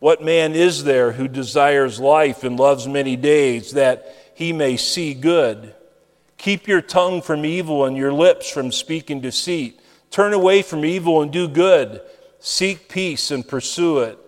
What 0.00 0.24
man 0.24 0.54
is 0.54 0.82
there 0.82 1.12
who 1.12 1.28
desires 1.28 2.00
life 2.00 2.42
and 2.42 2.58
loves 2.58 2.88
many 2.88 3.14
days 3.14 3.72
that 3.72 4.32
he 4.34 4.52
may 4.52 4.76
see 4.76 5.14
good? 5.14 5.72
Keep 6.36 6.66
your 6.66 6.80
tongue 6.80 7.22
from 7.22 7.44
evil 7.44 7.84
and 7.84 7.96
your 7.96 8.12
lips 8.12 8.50
from 8.50 8.72
speaking 8.72 9.20
deceit. 9.20 9.80
Turn 10.10 10.32
away 10.32 10.62
from 10.62 10.84
evil 10.84 11.22
and 11.22 11.32
do 11.32 11.46
good. 11.46 12.00
Seek 12.40 12.88
peace 12.88 13.30
and 13.30 13.46
pursue 13.46 14.00
it. 14.00 14.18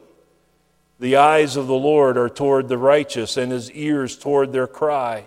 The 1.01 1.17
eyes 1.17 1.57
of 1.57 1.67
the 1.67 1.75
Lord 1.75 2.17
are 2.17 2.29
toward 2.29 2.69
the 2.69 2.79
righteous, 2.79 3.37
and 3.37 3.51
his 3.51 3.73
ears 3.73 4.17
toward 4.17 4.53
their 4.53 4.69
cry. 4.69 5.27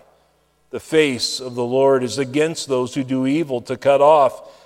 The 0.70 0.80
face 0.80 1.38
of 1.38 1.54
the 1.54 1.66
Lord 1.66 2.02
is 2.02 2.16
against 2.16 2.66
those 2.66 2.94
who 2.94 3.04
do 3.04 3.26
evil, 3.26 3.60
to 3.62 3.76
cut 3.76 4.00
off 4.00 4.65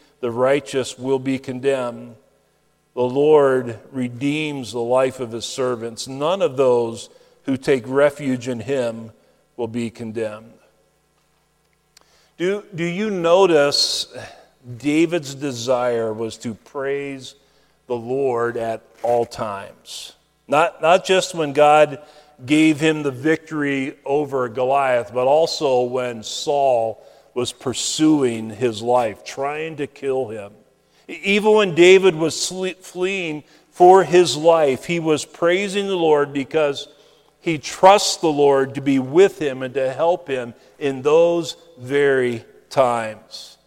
the 0.21 0.31
righteous 0.31 0.97
will 0.97 1.19
be 1.19 1.37
condemned. 1.37 2.15
The 2.93 3.01
Lord 3.01 3.79
redeems 3.91 4.71
the 4.71 4.79
life 4.79 5.19
of 5.19 5.31
his 5.31 5.45
servants. 5.45 6.07
None 6.07 6.41
of 6.41 6.57
those 6.57 7.09
who 7.43 7.57
take 7.57 7.83
refuge 7.87 8.47
in 8.47 8.59
him 8.59 9.11
will 9.57 9.67
be 9.67 9.89
condemned. 9.89 10.53
Do, 12.37 12.63
do 12.73 12.83
you 12.83 13.09
notice 13.09 14.07
David's 14.77 15.35
desire 15.35 16.13
was 16.13 16.37
to 16.39 16.53
praise 16.53 17.35
the 17.87 17.95
Lord 17.95 18.57
at 18.57 18.81
all 19.03 19.25
times? 19.25 20.13
Not, 20.47 20.81
not 20.81 21.05
just 21.05 21.33
when 21.33 21.53
God 21.53 22.01
gave 22.45 22.79
him 22.79 23.03
the 23.03 23.11
victory 23.11 23.95
over 24.05 24.49
Goliath, 24.49 25.13
but 25.13 25.27
also 25.27 25.83
when 25.83 26.23
Saul 26.23 27.05
was 27.33 27.53
pursuing 27.53 28.49
his 28.49 28.81
life, 28.81 29.23
trying 29.23 29.77
to 29.77 29.87
kill 29.87 30.27
him. 30.27 30.53
Even 31.07 31.53
when 31.53 31.75
David 31.75 32.15
was 32.15 32.47
fleeing 32.47 33.43
for 33.71 34.03
his 34.03 34.35
life, 34.35 34.85
he 34.85 34.99
was 34.99 35.25
praising 35.25 35.87
the 35.87 35.95
Lord 35.95 36.33
because 36.33 36.87
he 37.39 37.57
trusts 37.57 38.17
the 38.17 38.27
Lord 38.27 38.75
to 38.75 38.81
be 38.81 38.99
with 38.99 39.41
him 39.41 39.63
and 39.63 39.73
to 39.73 39.91
help 39.91 40.27
him 40.27 40.53
in 40.77 41.01
those 41.01 41.57
very 41.79 42.45
times. 42.69 43.57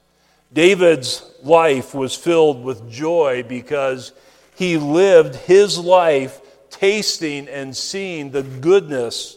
David's 0.53 1.29
life 1.43 1.95
was 1.95 2.15
filled 2.15 2.63
with 2.63 2.91
joy 2.91 3.45
because 3.49 4.13
he 4.55 4.77
lived 4.77 5.35
his 5.35 5.77
life 5.77 6.41
tasting 6.71 7.49
and 7.49 7.77
seeing 7.77 8.31
the 8.31 8.43
goodness 8.43 9.37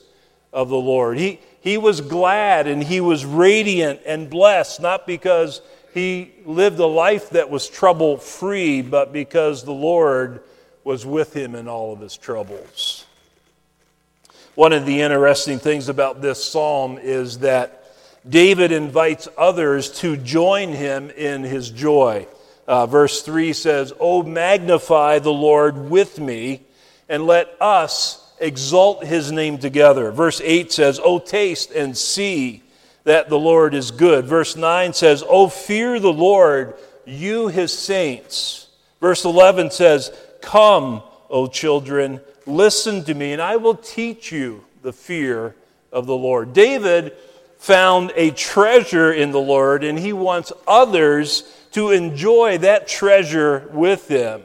of 0.53 0.69
the 0.69 0.77
Lord. 0.77 1.17
He, 1.17 1.39
he 1.67 1.77
was 1.77 1.99
glad 1.99 2.65
and 2.65 2.81
he 2.81 3.01
was 3.01 3.25
radiant 3.25 3.99
and 4.05 4.29
blessed, 4.29 4.79
not 4.79 5.05
because 5.05 5.61
he 5.93 6.31
lived 6.45 6.79
a 6.79 6.85
life 6.85 7.31
that 7.31 7.49
was 7.49 7.67
trouble 7.67 8.15
free, 8.15 8.81
but 8.81 9.11
because 9.11 9.65
the 9.65 9.73
Lord 9.73 10.41
was 10.85 11.05
with 11.05 11.35
him 11.35 11.55
in 11.55 11.67
all 11.67 11.91
of 11.91 11.99
his 11.99 12.15
troubles. 12.15 13.05
One 14.55 14.71
of 14.71 14.85
the 14.85 15.01
interesting 15.01 15.59
things 15.59 15.89
about 15.89 16.21
this 16.21 16.41
psalm 16.41 16.99
is 17.01 17.39
that 17.39 17.83
David 18.27 18.71
invites 18.71 19.27
others 19.37 19.91
to 19.99 20.15
join 20.15 20.69
him 20.69 21.09
in 21.09 21.43
his 21.43 21.69
joy. 21.69 22.27
Uh, 22.65 22.85
verse 22.85 23.23
3 23.23 23.51
says, 23.51 23.91
Oh, 23.99 24.23
magnify 24.23 25.19
the 25.19 25.33
Lord 25.33 25.89
with 25.89 26.17
me, 26.17 26.61
and 27.09 27.27
let 27.27 27.53
us 27.59 28.23
exalt 28.39 29.05
his 29.05 29.31
name 29.31 29.57
together. 29.57 30.11
Verse 30.11 30.41
8 30.43 30.71
says, 30.71 30.99
Oh, 31.03 31.19
taste 31.19 31.71
and 31.71 31.97
see 31.97 32.63
that 33.03 33.29
the 33.29 33.39
Lord 33.39 33.73
is 33.73 33.91
good. 33.91 34.25
Verse 34.25 34.55
9 34.55 34.93
says, 34.93 35.23
Oh, 35.27 35.47
fear 35.47 35.99
the 35.99 36.13
Lord, 36.13 36.75
you 37.05 37.47
his 37.47 37.77
saints. 37.77 38.67
Verse 38.99 39.25
11 39.25 39.71
says, 39.71 40.11
Come, 40.41 41.03
O 41.29 41.47
children, 41.47 42.21
listen 42.45 43.03
to 43.05 43.13
me, 43.13 43.33
and 43.33 43.41
I 43.41 43.55
will 43.55 43.75
teach 43.75 44.31
you 44.31 44.63
the 44.81 44.93
fear 44.93 45.55
of 45.91 46.05
the 46.05 46.15
Lord. 46.15 46.53
David 46.53 47.13
found 47.57 48.11
a 48.15 48.31
treasure 48.31 49.11
in 49.11 49.31
the 49.31 49.39
Lord, 49.39 49.83
and 49.83 49.97
he 49.97 50.13
wants 50.13 50.51
others 50.67 51.43
to 51.71 51.91
enjoy 51.91 52.59
that 52.59 52.87
treasure 52.87 53.69
with 53.73 54.07
him. 54.07 54.43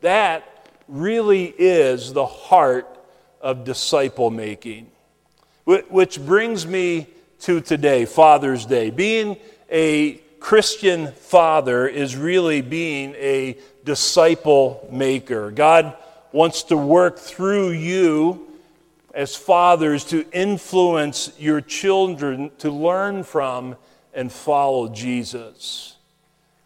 That 0.00 0.68
really 0.88 1.46
is 1.46 2.12
the 2.12 2.26
heart 2.26 2.93
of 3.44 3.62
disciple 3.62 4.30
making. 4.30 4.90
Which 5.66 6.18
brings 6.18 6.66
me 6.66 7.06
to 7.40 7.60
today, 7.60 8.06
Father's 8.06 8.64
Day. 8.64 8.88
Being 8.88 9.36
a 9.70 10.14
Christian 10.40 11.12
father 11.12 11.86
is 11.86 12.16
really 12.16 12.62
being 12.62 13.14
a 13.16 13.58
disciple 13.84 14.88
maker. 14.90 15.50
God 15.50 15.94
wants 16.32 16.64
to 16.64 16.76
work 16.76 17.18
through 17.18 17.72
you 17.72 18.46
as 19.12 19.36
fathers 19.36 20.04
to 20.04 20.24
influence 20.32 21.30
your 21.38 21.60
children 21.60 22.50
to 22.58 22.70
learn 22.70 23.24
from 23.24 23.76
and 24.14 24.32
follow 24.32 24.88
Jesus. 24.88 25.96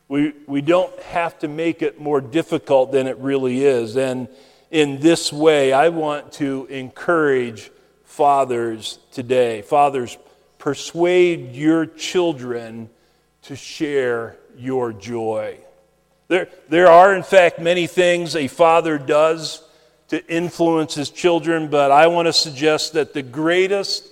We, 0.07 0.33
we 0.47 0.61
don't 0.61 0.97
have 1.03 1.41
to 1.41 1.49
make 1.49 1.83
it 1.83 2.01
more 2.01 2.21
difficult 2.21 2.93
than 2.93 3.09
it 3.09 3.19
really 3.19 3.65
is. 3.65 3.97
And 3.97 4.29
in 4.71 5.01
this 5.01 5.33
way, 5.33 5.73
I 5.73 5.89
want 5.89 6.33
to 6.35 6.67
encourage 6.67 7.71
fathers 8.05 8.99
today. 9.13 9.63
Fathers, 9.63 10.19
persuade 10.59 11.55
your 11.55 11.87
children 11.87 12.91
to 13.43 13.57
share 13.57 14.37
your 14.57 14.93
joy. 14.93 15.59
There, 16.29 16.49
there 16.69 16.89
are, 16.89 17.15
in 17.15 17.23
fact, 17.23 17.59
many 17.59 17.87
things 17.87 18.37
a 18.37 18.49
father 18.49 18.99
does 18.99 19.63
to 20.09 20.27
influence 20.27 20.95
his 20.95 21.11
children, 21.11 21.69
but 21.69 21.91
I 21.91 22.07
want 22.09 22.27
to 22.27 22.33
suggest 22.33 22.95
that 22.95 23.15
the 23.15 23.23
greatest 23.23 24.07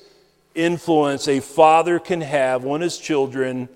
influence 0.54 1.28
a 1.28 1.40
father 1.40 1.98
can 1.98 2.22
have 2.22 2.66
on 2.66 2.80
his 2.80 2.98
children 2.98 3.68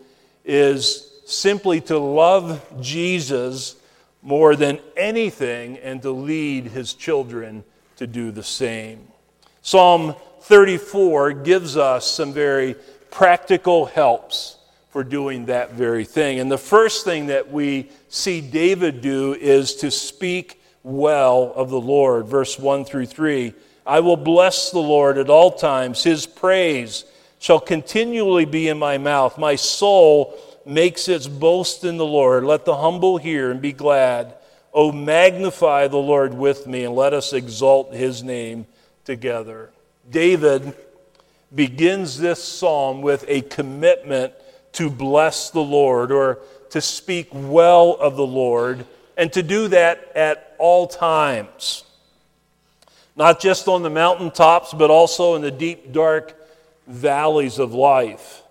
is 0.44 1.10
simply 1.26 1.80
to 1.82 1.99
love 1.99 2.64
Jesus 2.80 3.76
more 4.22 4.56
than 4.56 4.78
anything 4.96 5.78
and 5.78 6.02
to 6.02 6.10
lead 6.10 6.66
his 6.66 6.94
children 6.94 7.64
to 7.96 8.06
do 8.06 8.30
the 8.30 8.42
same. 8.42 9.06
Psalm 9.62 10.14
34 10.42 11.32
gives 11.32 11.76
us 11.76 12.10
some 12.10 12.32
very 12.32 12.74
practical 13.10 13.86
helps 13.86 14.56
for 14.90 15.04
doing 15.04 15.46
that 15.46 15.72
very 15.72 16.04
thing. 16.04 16.40
And 16.40 16.50
the 16.50 16.58
first 16.58 17.04
thing 17.04 17.26
that 17.26 17.50
we 17.50 17.90
see 18.08 18.40
David 18.40 19.00
do 19.00 19.34
is 19.34 19.76
to 19.76 19.90
speak 19.90 20.60
well 20.82 21.52
of 21.54 21.70
the 21.70 21.80
Lord. 21.80 22.26
Verse 22.26 22.58
1 22.58 22.84
through 22.84 23.06
3 23.06 23.54
I 23.86 24.00
will 24.00 24.16
bless 24.16 24.70
the 24.70 24.78
Lord 24.78 25.18
at 25.18 25.30
all 25.30 25.50
times, 25.50 26.04
his 26.04 26.26
praise 26.26 27.04
shall 27.38 27.58
continually 27.58 28.44
be 28.44 28.68
in 28.68 28.78
my 28.78 28.98
mouth. 28.98 29.38
My 29.38 29.56
soul 29.56 30.38
makes 30.67 31.09
its 31.09 31.26
boast 31.26 31.85
in 31.85 31.97
the 31.97 32.07
Lord. 32.07 32.45
Let 32.45 32.64
the 32.64 32.76
humble 32.76 33.19
hear 33.19 33.50
and 33.50 33.61
be 33.61 33.73
glad. 33.73 34.35
O 34.73 34.93
magnify 34.93 35.88
the 35.88 35.97
Lord 35.97 36.35
with 36.35 36.67
me, 36.67 36.85
and 36.85 36.95
let 36.95 37.12
us 37.12 37.33
exalt 37.33 37.93
his 37.93 38.23
name 38.23 38.67
together. 39.05 39.71
David 40.09 40.75
begins 41.55 42.19
this 42.19 42.43
psalm 42.43 43.02
with 43.02 43.25
a 43.26 43.40
commitment 43.43 44.33
to 44.73 44.88
bless 44.88 45.50
the 45.50 45.61
Lord 45.61 46.12
or 46.12 46.38
to 46.71 46.81
speak 46.81 47.29
well 47.33 47.97
of 47.97 48.14
the 48.14 48.26
Lord, 48.26 48.87
and 49.17 49.33
to 49.33 49.43
do 49.43 49.67
that 49.69 50.12
at 50.14 50.55
all 50.59 50.87
times. 50.87 51.85
Not 53.17 53.40
just 53.40 53.67
on 53.67 53.83
the 53.83 53.90
mountaintops, 53.90 54.73
but 54.73 54.88
also 54.88 55.35
in 55.35 55.43
the 55.43 55.50
deep, 55.50 55.93
dark 55.93 56.37
valleys 56.87 57.59
of 57.59 57.75
life. 57.75 58.43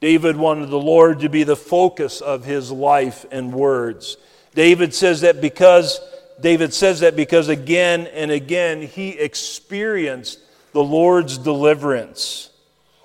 David 0.00 0.36
wanted 0.36 0.70
the 0.70 0.78
Lord 0.78 1.20
to 1.20 1.28
be 1.28 1.44
the 1.44 1.56
focus 1.56 2.20
of 2.20 2.44
his 2.44 2.72
life 2.72 3.26
and 3.30 3.52
words. 3.52 4.16
David 4.54 4.94
says 4.94 5.20
that 5.20 5.40
because 5.40 6.00
David 6.40 6.72
says 6.72 7.00
that 7.00 7.16
because 7.16 7.48
again 7.48 8.06
and 8.06 8.30
again 8.30 8.82
he 8.82 9.10
experienced 9.10 10.40
the 10.72 10.82
Lord's 10.82 11.36
deliverance. 11.36 12.50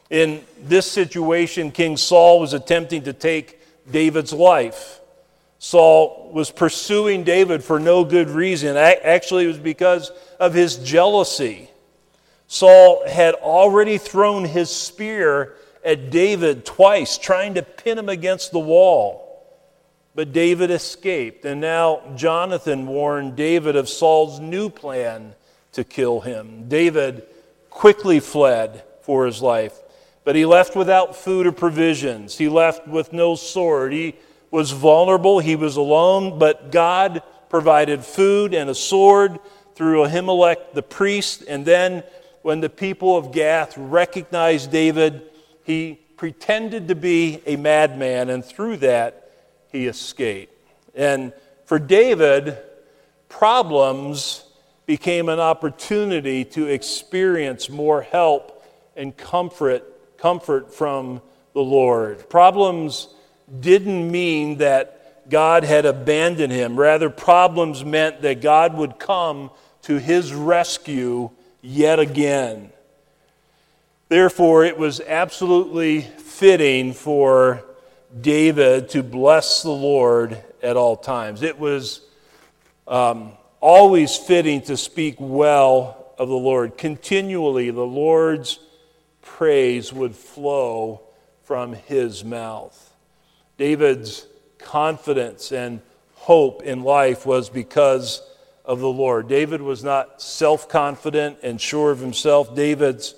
In 0.09 0.43
this 0.61 0.89
situation, 0.89 1.71
King 1.71 1.97
Saul 1.97 2.39
was 2.39 2.53
attempting 2.53 3.03
to 3.03 3.13
take 3.13 3.59
David's 3.91 4.31
life. 4.31 5.01
Saul 5.59 6.29
was 6.31 6.51
pursuing 6.51 7.23
David 7.23 7.63
for 7.63 7.79
no 7.79 8.05
good 8.05 8.29
reason. 8.29 8.77
Actually, 8.77 9.45
it 9.45 9.47
was 9.47 9.57
because 9.57 10.11
of 10.39 10.53
his 10.53 10.77
jealousy. 10.77 11.69
Saul 12.47 13.07
had 13.07 13.33
already 13.35 13.97
thrown 13.97 14.45
his 14.45 14.69
spear 14.69 15.55
at 15.85 16.09
David 16.09 16.65
twice, 16.65 17.17
trying 17.19 17.53
to 17.53 17.61
pin 17.61 17.99
him 17.99 18.09
against 18.09 18.51
the 18.51 18.59
wall. 18.59 19.21
But 20.15 20.33
David 20.33 20.71
escaped, 20.71 21.45
and 21.45 21.61
now 21.61 22.01
Jonathan 22.15 22.87
warned 22.87 23.35
David 23.35 23.75
of 23.75 23.87
Saul's 23.87 24.39
new 24.39 24.69
plan 24.69 25.35
to 25.73 25.83
kill 25.83 26.21
him. 26.21 26.67
David 26.67 27.23
quickly 27.69 28.19
fled 28.19 28.83
for 29.01 29.25
his 29.25 29.41
life. 29.41 29.77
But 30.23 30.35
he 30.35 30.45
left 30.45 30.75
without 30.75 31.15
food 31.15 31.45
or 31.45 31.51
provisions. 31.51 32.37
He 32.37 32.49
left 32.49 32.87
with 32.87 33.13
no 33.13 33.35
sword. 33.35 33.93
He 33.93 34.15
was 34.49 34.71
vulnerable. 34.71 35.39
He 35.39 35.55
was 35.55 35.75
alone, 35.75 36.39
but 36.39 36.71
God 36.71 37.21
provided 37.49 38.03
food 38.03 38.53
and 38.53 38.69
a 38.69 38.75
sword 38.75 39.37
through 39.75 40.05
Ahimelech 40.05 40.73
the 40.73 40.81
priest. 40.81 41.43
And 41.47 41.63
then, 41.63 42.03
when 42.41 42.61
the 42.61 42.69
people 42.69 43.17
of 43.17 43.31
Gath 43.33 43.77
recognized 43.77 44.71
David, 44.71 45.21
he 45.65 45.99
pretended 46.15 46.87
to 46.87 46.95
be 46.95 47.41
a 47.45 47.55
madman, 47.57 48.29
and 48.29 48.45
through 48.45 48.77
that, 48.77 49.31
he 49.71 49.87
escaped. 49.87 50.53
And 50.93 51.33
for 51.65 51.79
David, 51.79 52.57
problems 53.27 54.45
became 54.85 55.27
an 55.27 55.39
opportunity 55.39 56.45
to 56.45 56.67
experience 56.67 57.69
more 57.69 58.01
help 58.01 58.63
and 58.95 59.17
comfort 59.17 59.91
comfort 60.17 60.73
from 60.73 61.21
the 61.53 61.61
Lord. 61.61 62.29
Problems 62.29 63.09
didn't 63.59 64.09
mean 64.09 64.57
that 64.57 65.29
God 65.29 65.63
had 65.63 65.85
abandoned 65.85 66.53
him. 66.53 66.79
Rather, 66.79 67.09
problems 67.09 67.83
meant 67.83 68.21
that 68.21 68.41
God 68.41 68.75
would 68.75 68.99
come 68.99 69.51
to 69.83 69.97
his 69.97 70.33
rescue 70.33 71.29
yet 71.61 71.99
again. 71.99 72.71
Therefore, 74.07 74.63
it 74.63 74.77
was 74.77 75.01
absolutely 75.01 76.01
fitting 76.01 76.93
for 76.93 77.63
David 78.21 78.89
to 78.89 79.01
bless 79.01 79.63
the 79.63 79.71
Lord 79.71 80.37
at 80.61 80.77
all 80.77 80.95
times. 80.95 81.41
It 81.41 81.57
was 81.57 82.01
um, 82.87 83.31
always 83.59 84.15
fitting 84.15 84.61
to 84.63 84.77
speak 84.77 85.15
well 85.17 86.13
of 86.19 86.27
the 86.27 86.35
Lord. 86.35 86.77
Continually, 86.77 87.71
the 87.71 87.81
Lord's 87.81 88.59
praise 89.23 89.91
would 89.91 90.15
flow 90.15 91.01
from 91.43 91.73
his 91.73 92.23
mouth. 92.23 92.93
David's 93.57 94.27
confidence 94.59 95.51
and 95.51 95.81
hope 96.13 96.61
in 96.61 96.83
life 96.83 97.25
was 97.25 97.49
because 97.49 98.21
of 98.63 98.79
the 98.79 98.87
Lord. 98.87 99.27
David 99.27 99.63
was 99.63 99.83
not 99.83 100.21
self 100.21 100.69
confident 100.69 101.39
and 101.41 101.59
sure 101.59 101.89
of 101.89 101.99
himself. 101.99 102.55
David's 102.55 103.15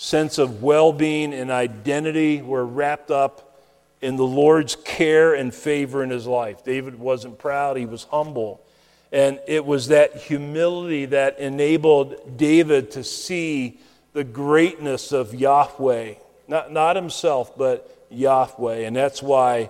sense 0.00 0.38
of 0.38 0.62
well 0.62 0.92
being 0.92 1.34
and 1.34 1.50
identity 1.50 2.40
were 2.40 2.64
wrapped 2.64 3.10
up 3.10 3.60
in 4.00 4.14
the 4.14 4.24
Lord's 4.24 4.76
care 4.76 5.34
and 5.34 5.52
favor 5.52 6.04
in 6.04 6.10
his 6.10 6.24
life. 6.24 6.62
David 6.62 7.00
wasn't 7.00 7.36
proud, 7.36 7.76
he 7.76 7.84
was 7.84 8.04
humble. 8.04 8.64
And 9.10 9.40
it 9.48 9.64
was 9.64 9.88
that 9.88 10.16
humility 10.16 11.06
that 11.06 11.40
enabled 11.40 12.36
David 12.38 12.92
to 12.92 13.02
see 13.02 13.80
the 14.12 14.22
greatness 14.22 15.10
of 15.10 15.34
Yahweh. 15.34 16.14
Not, 16.46 16.72
not 16.72 16.94
himself, 16.94 17.58
but 17.58 18.06
Yahweh. 18.08 18.86
And 18.86 18.94
that's 18.94 19.20
why 19.20 19.68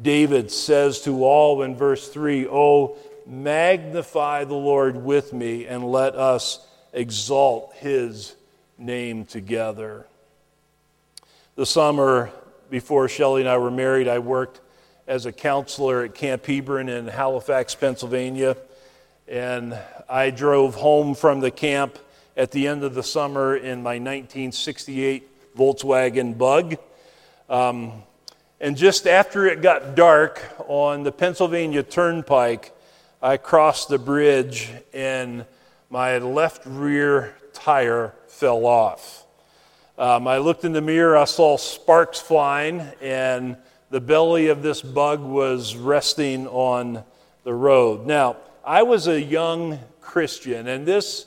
David 0.00 0.52
says 0.52 1.00
to 1.02 1.24
all 1.24 1.62
in 1.62 1.74
verse 1.74 2.06
3 2.08 2.46
Oh, 2.46 2.96
magnify 3.26 4.44
the 4.44 4.54
Lord 4.54 4.96
with 4.96 5.32
me, 5.32 5.66
and 5.66 5.84
let 5.84 6.14
us 6.14 6.64
exalt 6.92 7.74
his 7.74 8.36
name 8.78 9.24
together. 9.24 10.06
The 11.54 11.66
summer 11.66 12.30
before 12.68 13.08
Shelley 13.08 13.42
and 13.42 13.48
I 13.48 13.58
were 13.58 13.70
married, 13.70 14.08
I 14.08 14.18
worked 14.18 14.60
as 15.06 15.24
a 15.24 15.32
counselor 15.32 16.04
at 16.04 16.14
Camp 16.14 16.44
Hebron 16.44 16.88
in 16.88 17.06
Halifax, 17.06 17.74
Pennsylvania. 17.74 18.56
And 19.28 19.78
I 20.08 20.30
drove 20.30 20.74
home 20.74 21.14
from 21.14 21.40
the 21.40 21.50
camp 21.50 21.98
at 22.36 22.50
the 22.50 22.68
end 22.68 22.84
of 22.84 22.94
the 22.94 23.02
summer 23.02 23.56
in 23.56 23.82
my 23.82 23.94
1968 23.94 25.56
Volkswagen 25.56 26.36
Bug. 26.36 26.76
Um, 27.48 28.02
and 28.60 28.76
just 28.76 29.06
after 29.06 29.46
it 29.46 29.62
got 29.62 29.94
dark 29.94 30.42
on 30.66 31.02
the 31.02 31.12
Pennsylvania 31.12 31.82
Turnpike, 31.82 32.72
I 33.22 33.36
crossed 33.36 33.88
the 33.88 33.98
bridge 33.98 34.70
and 34.92 35.46
my 35.88 36.18
left 36.18 36.66
rear 36.66 37.34
tire 37.52 38.14
fell 38.36 38.66
off. 38.66 39.24
Um, 39.96 40.28
I 40.28 40.36
looked 40.36 40.66
in 40.66 40.72
the 40.72 40.82
mirror, 40.82 41.16
I 41.16 41.24
saw 41.24 41.56
sparks 41.56 42.20
flying, 42.20 42.82
and 43.00 43.56
the 43.88 44.00
belly 44.00 44.48
of 44.48 44.62
this 44.62 44.82
bug 44.82 45.22
was 45.22 45.74
resting 45.74 46.46
on 46.48 47.02
the 47.44 47.54
road. 47.54 48.06
Now, 48.06 48.36
I 48.62 48.82
was 48.82 49.06
a 49.06 49.18
young 49.18 49.78
Christian, 50.02 50.68
and 50.68 50.84
this 50.84 51.24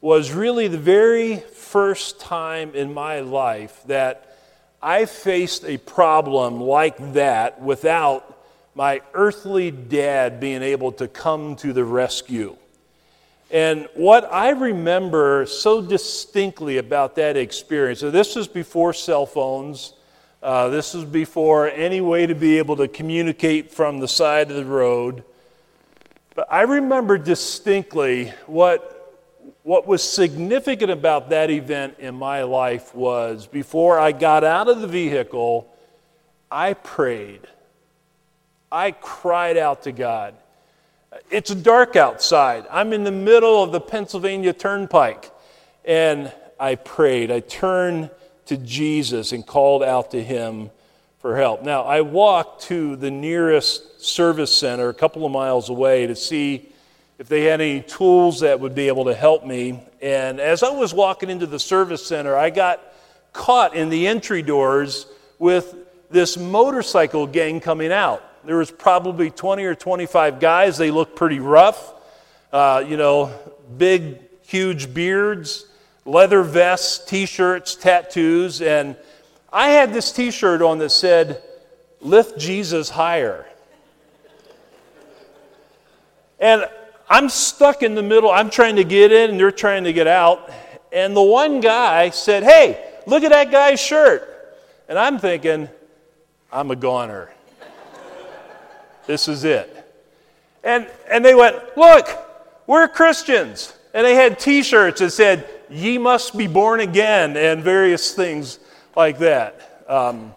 was 0.00 0.30
really 0.30 0.68
the 0.68 0.78
very 0.78 1.38
first 1.38 2.20
time 2.20 2.72
in 2.76 2.94
my 2.94 3.18
life 3.18 3.82
that 3.88 4.36
I 4.80 5.06
faced 5.06 5.64
a 5.64 5.78
problem 5.78 6.60
like 6.60 7.14
that 7.14 7.60
without 7.60 8.38
my 8.76 9.00
earthly 9.12 9.72
dad 9.72 10.38
being 10.38 10.62
able 10.62 10.92
to 10.92 11.08
come 11.08 11.56
to 11.56 11.72
the 11.72 11.84
rescue. 11.84 12.56
And 13.54 13.86
what 13.94 14.24
I 14.32 14.50
remember 14.50 15.46
so 15.46 15.80
distinctly 15.80 16.78
about 16.78 17.14
that 17.14 17.36
experience, 17.36 18.00
so 18.00 18.10
this 18.10 18.34
was 18.34 18.48
before 18.48 18.92
cell 18.92 19.26
phones, 19.26 19.92
uh, 20.42 20.70
this 20.70 20.92
was 20.92 21.04
before 21.04 21.68
any 21.68 22.00
way 22.00 22.26
to 22.26 22.34
be 22.34 22.58
able 22.58 22.74
to 22.78 22.88
communicate 22.88 23.70
from 23.70 24.00
the 24.00 24.08
side 24.08 24.50
of 24.50 24.56
the 24.56 24.64
road. 24.64 25.22
But 26.34 26.48
I 26.50 26.62
remember 26.62 27.16
distinctly 27.16 28.32
what 28.46 28.90
what 29.62 29.86
was 29.86 30.02
significant 30.02 30.90
about 30.90 31.30
that 31.30 31.48
event 31.48 31.94
in 32.00 32.16
my 32.16 32.42
life 32.42 32.92
was 32.92 33.46
before 33.46 34.00
I 34.00 34.10
got 34.10 34.42
out 34.42 34.68
of 34.68 34.80
the 34.80 34.88
vehicle, 34.88 35.72
I 36.50 36.74
prayed. 36.74 37.46
I 38.72 38.90
cried 38.90 39.56
out 39.56 39.84
to 39.84 39.92
God. 39.92 40.34
It's 41.30 41.54
dark 41.54 41.96
outside. 41.96 42.66
I'm 42.70 42.92
in 42.92 43.04
the 43.04 43.12
middle 43.12 43.62
of 43.62 43.72
the 43.72 43.80
Pennsylvania 43.80 44.52
Turnpike. 44.52 45.30
And 45.84 46.32
I 46.58 46.76
prayed. 46.76 47.30
I 47.30 47.40
turned 47.40 48.10
to 48.46 48.56
Jesus 48.56 49.32
and 49.32 49.46
called 49.46 49.82
out 49.82 50.10
to 50.12 50.22
him 50.22 50.70
for 51.18 51.36
help. 51.36 51.62
Now, 51.62 51.82
I 51.84 52.02
walked 52.02 52.62
to 52.64 52.96
the 52.96 53.10
nearest 53.10 54.02
service 54.04 54.52
center 54.52 54.88
a 54.88 54.94
couple 54.94 55.24
of 55.24 55.32
miles 55.32 55.70
away 55.70 56.06
to 56.06 56.14
see 56.14 56.68
if 57.18 57.28
they 57.28 57.44
had 57.44 57.60
any 57.60 57.80
tools 57.80 58.40
that 58.40 58.60
would 58.60 58.74
be 58.74 58.88
able 58.88 59.06
to 59.06 59.14
help 59.14 59.46
me. 59.46 59.82
And 60.02 60.40
as 60.40 60.62
I 60.62 60.70
was 60.70 60.92
walking 60.92 61.30
into 61.30 61.46
the 61.46 61.58
service 61.58 62.04
center, 62.06 62.36
I 62.36 62.50
got 62.50 62.82
caught 63.32 63.74
in 63.74 63.88
the 63.88 64.06
entry 64.06 64.42
doors 64.42 65.06
with 65.38 65.74
this 66.10 66.36
motorcycle 66.36 67.26
gang 67.26 67.60
coming 67.60 67.92
out. 67.92 68.22
There 68.46 68.56
was 68.56 68.70
probably 68.70 69.30
20 69.30 69.64
or 69.64 69.74
25 69.74 70.38
guys. 70.38 70.76
They 70.76 70.90
looked 70.90 71.16
pretty 71.16 71.40
rough. 71.40 71.94
Uh, 72.52 72.84
you 72.86 72.96
know, 72.96 73.32
big, 73.78 74.20
huge 74.42 74.92
beards, 74.92 75.66
leather 76.04 76.42
vests, 76.42 77.04
t 77.04 77.26
shirts, 77.26 77.74
tattoos. 77.74 78.60
And 78.60 78.96
I 79.52 79.70
had 79.70 79.92
this 79.92 80.12
t 80.12 80.30
shirt 80.30 80.62
on 80.62 80.78
that 80.78 80.90
said, 80.90 81.42
Lift 82.00 82.38
Jesus 82.38 82.90
higher. 82.90 83.46
And 86.38 86.66
I'm 87.08 87.30
stuck 87.30 87.82
in 87.82 87.94
the 87.94 88.02
middle. 88.02 88.30
I'm 88.30 88.50
trying 88.50 88.76
to 88.76 88.84
get 88.84 89.10
in 89.10 89.30
and 89.30 89.40
they're 89.40 89.50
trying 89.50 89.84
to 89.84 89.92
get 89.92 90.06
out. 90.06 90.50
And 90.92 91.16
the 91.16 91.22
one 91.22 91.60
guy 91.60 92.10
said, 92.10 92.42
Hey, 92.42 93.00
look 93.06 93.24
at 93.24 93.30
that 93.30 93.50
guy's 93.50 93.80
shirt. 93.80 94.30
And 94.88 94.98
I'm 94.98 95.18
thinking, 95.18 95.68
I'm 96.52 96.70
a 96.70 96.76
goner. 96.76 97.33
This 99.06 99.28
is 99.28 99.44
it. 99.44 99.70
And, 100.62 100.88
and 101.10 101.24
they 101.24 101.34
went, 101.34 101.56
Look, 101.76 102.08
we're 102.66 102.88
Christians. 102.88 103.76
And 103.92 104.04
they 104.04 104.14
had 104.14 104.38
t 104.38 104.62
shirts 104.62 105.00
that 105.00 105.10
said, 105.10 105.48
Ye 105.70 105.98
must 105.98 106.36
be 106.36 106.46
born 106.46 106.80
again, 106.80 107.36
and 107.36 107.62
various 107.62 108.12
things 108.14 108.58
like 108.96 109.18
that. 109.18 109.84
Um, 109.88 110.34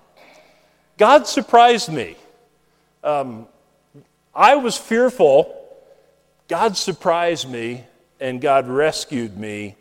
God 0.97 1.27
surprised 1.27 1.91
me. 1.91 2.15
Um, 3.03 3.47
I 4.33 4.55
was 4.55 4.77
fearful 4.77 5.57
God 6.47 6.77
surprised 6.77 7.49
me 7.49 7.83
and 8.19 8.39
God 8.39 8.67
rescued 8.67 9.37
me, 9.37 9.75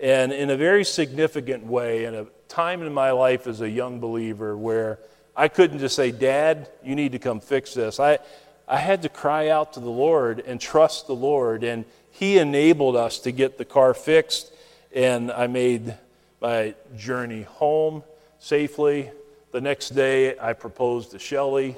and 0.00 0.32
in 0.32 0.50
a 0.50 0.56
very 0.56 0.84
significant 0.84 1.64
way, 1.64 2.04
in 2.04 2.14
a 2.14 2.26
time 2.48 2.82
in 2.82 2.92
my 2.92 3.10
life 3.10 3.46
as 3.46 3.60
a 3.60 3.68
young 3.68 4.00
believer 4.00 4.56
where 4.56 4.98
I 5.36 5.48
couldn't 5.48 5.78
just 5.78 5.94
say, 5.94 6.10
Dad, 6.10 6.68
you 6.82 6.94
need 6.94 7.12
to 7.12 7.18
come 7.18 7.40
fix 7.40 7.74
this. 7.74 8.00
I, 8.00 8.18
I 8.66 8.78
had 8.78 9.02
to 9.02 9.08
cry 9.08 9.48
out 9.48 9.74
to 9.74 9.80
the 9.80 9.90
Lord 9.90 10.40
and 10.40 10.60
trust 10.60 11.06
the 11.06 11.14
Lord, 11.14 11.62
and 11.62 11.84
He 12.10 12.38
enabled 12.38 12.96
us 12.96 13.18
to 13.20 13.32
get 13.32 13.58
the 13.58 13.64
car 13.64 13.94
fixed, 13.94 14.52
and 14.94 15.30
I 15.30 15.46
made 15.46 15.94
my 16.40 16.74
journey 16.96 17.42
home 17.42 18.02
safely. 18.38 19.10
The 19.52 19.60
next 19.60 19.90
day, 19.90 20.38
I 20.38 20.52
proposed 20.52 21.12
to 21.12 21.18
Shelley 21.18 21.76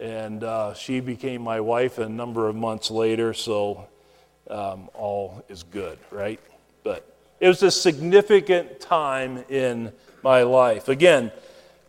and 0.00 0.42
uh, 0.42 0.74
she 0.74 1.00
became 1.00 1.42
my 1.42 1.60
wife 1.60 1.98
a 1.98 2.08
number 2.08 2.48
of 2.48 2.56
months 2.56 2.90
later, 2.90 3.32
so 3.32 3.86
um, 4.50 4.88
all 4.94 5.44
is 5.48 5.62
good, 5.62 5.98
right? 6.10 6.40
But 6.82 7.06
it 7.40 7.48
was 7.48 7.62
a 7.62 7.70
significant 7.70 8.80
time 8.80 9.44
in 9.48 9.92
my 10.22 10.42
life. 10.42 10.88
Again, 10.88 11.30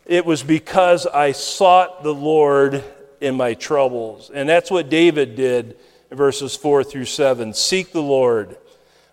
it 0.06 0.26
was 0.26 0.44
because 0.44 1.08
I 1.08 1.32
sought 1.32 2.04
the 2.04 2.14
Lord 2.14 2.84
in 3.20 3.36
my 3.36 3.54
troubles. 3.56 4.30
And 4.34 4.48
that's 4.48 4.70
what 4.70 4.90
David 4.90 5.36
did 5.36 5.78
in 6.12 6.18
verses 6.18 6.56
4 6.56 6.84
through 6.84 7.06
7. 7.06 7.54
Seek 7.54 7.92
the 7.92 8.02
Lord. 8.02 8.58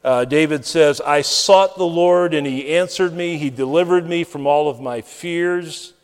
Uh, 0.05 0.25
David 0.25 0.65
says, 0.65 1.01
I 1.01 1.23
sought 1.23 1.79
the 1.79 1.85
Lord 1.85 2.35
and 2.35 2.47
he 2.47 2.75
answered 2.75 3.15
me. 3.15 3.39
He 3.39 3.51
delivered 3.51 4.07
me 4.07 4.25
from 4.25 4.47
all 4.47 4.69
of 4.69 4.81
my 4.81 5.01
fears. 5.01 5.95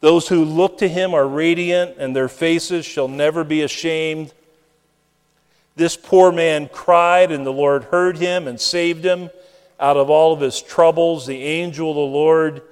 Those 0.00 0.28
who 0.28 0.44
look 0.44 0.78
to 0.78 0.88
him 0.88 1.12
are 1.12 1.26
radiant, 1.26 1.96
and 1.98 2.14
their 2.14 2.28
faces 2.28 2.86
shall 2.86 3.08
never 3.08 3.42
be 3.42 3.62
ashamed. 3.62 4.32
This 5.74 5.96
poor 5.96 6.30
man 6.30 6.68
cried, 6.68 7.32
and 7.32 7.44
the 7.44 7.52
Lord 7.52 7.84
heard 7.84 8.16
him 8.16 8.46
and 8.46 8.60
saved 8.60 9.04
him 9.04 9.30
out 9.80 9.96
of 9.96 10.08
all 10.08 10.32
of 10.32 10.40
his 10.40 10.62
troubles. 10.62 11.26
The 11.26 11.42
angel 11.42 11.90
of 11.90 11.96
the 11.96 12.00
Lord 12.02 12.62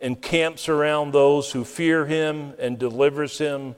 encamps 0.00 0.68
around 0.68 1.12
those 1.12 1.52
who 1.52 1.64
fear 1.64 2.06
him 2.06 2.54
and 2.58 2.78
delivers 2.78 3.38
him. 3.38 3.76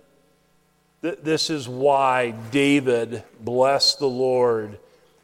This 1.01 1.51
is 1.51 1.69
why 1.69 2.31
David 2.51 3.25
blessed 3.41 3.99
the 3.99 4.09
Lord 4.09 4.79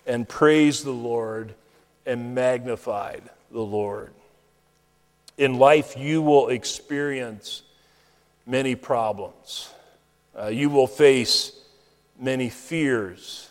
and 0.07 0.29
praised 0.29 0.85
the 0.85 0.91
Lord 0.91 1.55
and 2.05 2.35
magnified 2.35 3.23
the 3.51 3.61
Lord. 3.61 4.11
In 5.37 5.59
life, 5.59 5.97
you 5.97 6.21
will 6.21 6.49
experience 6.49 7.63
many 8.45 8.75
problems. 8.75 9.71
Uh, 10.37 10.47
you 10.47 10.69
will 10.69 10.89
face 10.89 11.53
many 12.19 12.49
fears. 12.49 13.49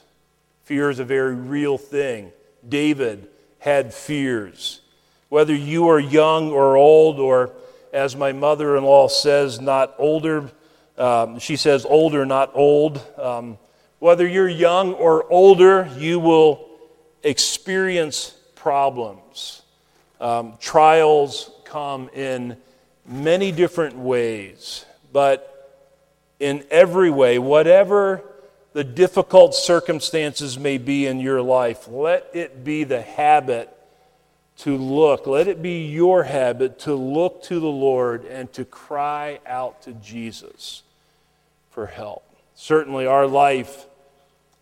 Fear 0.63 0.89
is 0.89 0.99
a 0.99 1.05
very 1.05 1.35
real 1.35 1.77
thing. 1.77 2.33
David 2.67 3.29
had 3.59 3.93
fears. 3.93 4.81
Whether 5.29 5.55
you 5.55 5.87
are 5.89 5.99
young 5.99 6.51
or 6.51 6.77
old, 6.77 7.19
or 7.19 7.51
as 7.93 8.15
my 8.15 8.31
mother 8.31 8.77
in 8.77 8.83
law 8.83 9.07
says, 9.07 9.59
not 9.59 9.95
older, 9.97 10.49
um, 10.97 11.39
she 11.39 11.55
says 11.55 11.85
older, 11.85 12.25
not 12.25 12.51
old. 12.53 13.01
Um, 13.17 13.57
whether 13.99 14.27
you're 14.27 14.47
young 14.47 14.93
or 14.93 15.29
older, 15.31 15.89
you 15.97 16.19
will 16.19 16.69
experience 17.23 18.35
problems. 18.55 19.61
Um, 20.19 20.53
trials 20.59 21.51
come 21.65 22.09
in 22.09 22.57
many 23.05 23.51
different 23.51 23.95
ways 23.97 24.85
but 25.11 25.53
in 26.39 26.63
every 26.69 27.09
way, 27.09 27.39
whatever 27.39 28.23
the 28.73 28.83
difficult 28.83 29.55
circumstances 29.55 30.59
may 30.59 30.77
be 30.77 31.07
in 31.07 31.19
your 31.19 31.41
life, 31.41 31.87
let 31.87 32.29
it 32.33 32.63
be 32.63 32.83
the 32.83 33.01
habit 33.01 33.75
to 34.57 34.75
look. 34.75 35.27
Let 35.27 35.47
it 35.47 35.61
be 35.61 35.85
your 35.85 36.23
habit 36.23 36.79
to 36.79 36.95
look 36.95 37.43
to 37.43 37.59
the 37.59 37.67
Lord 37.67 38.25
and 38.25 38.51
to 38.53 38.65
cry 38.65 39.39
out 39.45 39.83
to 39.83 39.93
Jesus 39.93 40.83
for 41.71 41.85
help. 41.85 42.23
Certainly, 42.55 43.05
our 43.05 43.27
life 43.27 43.85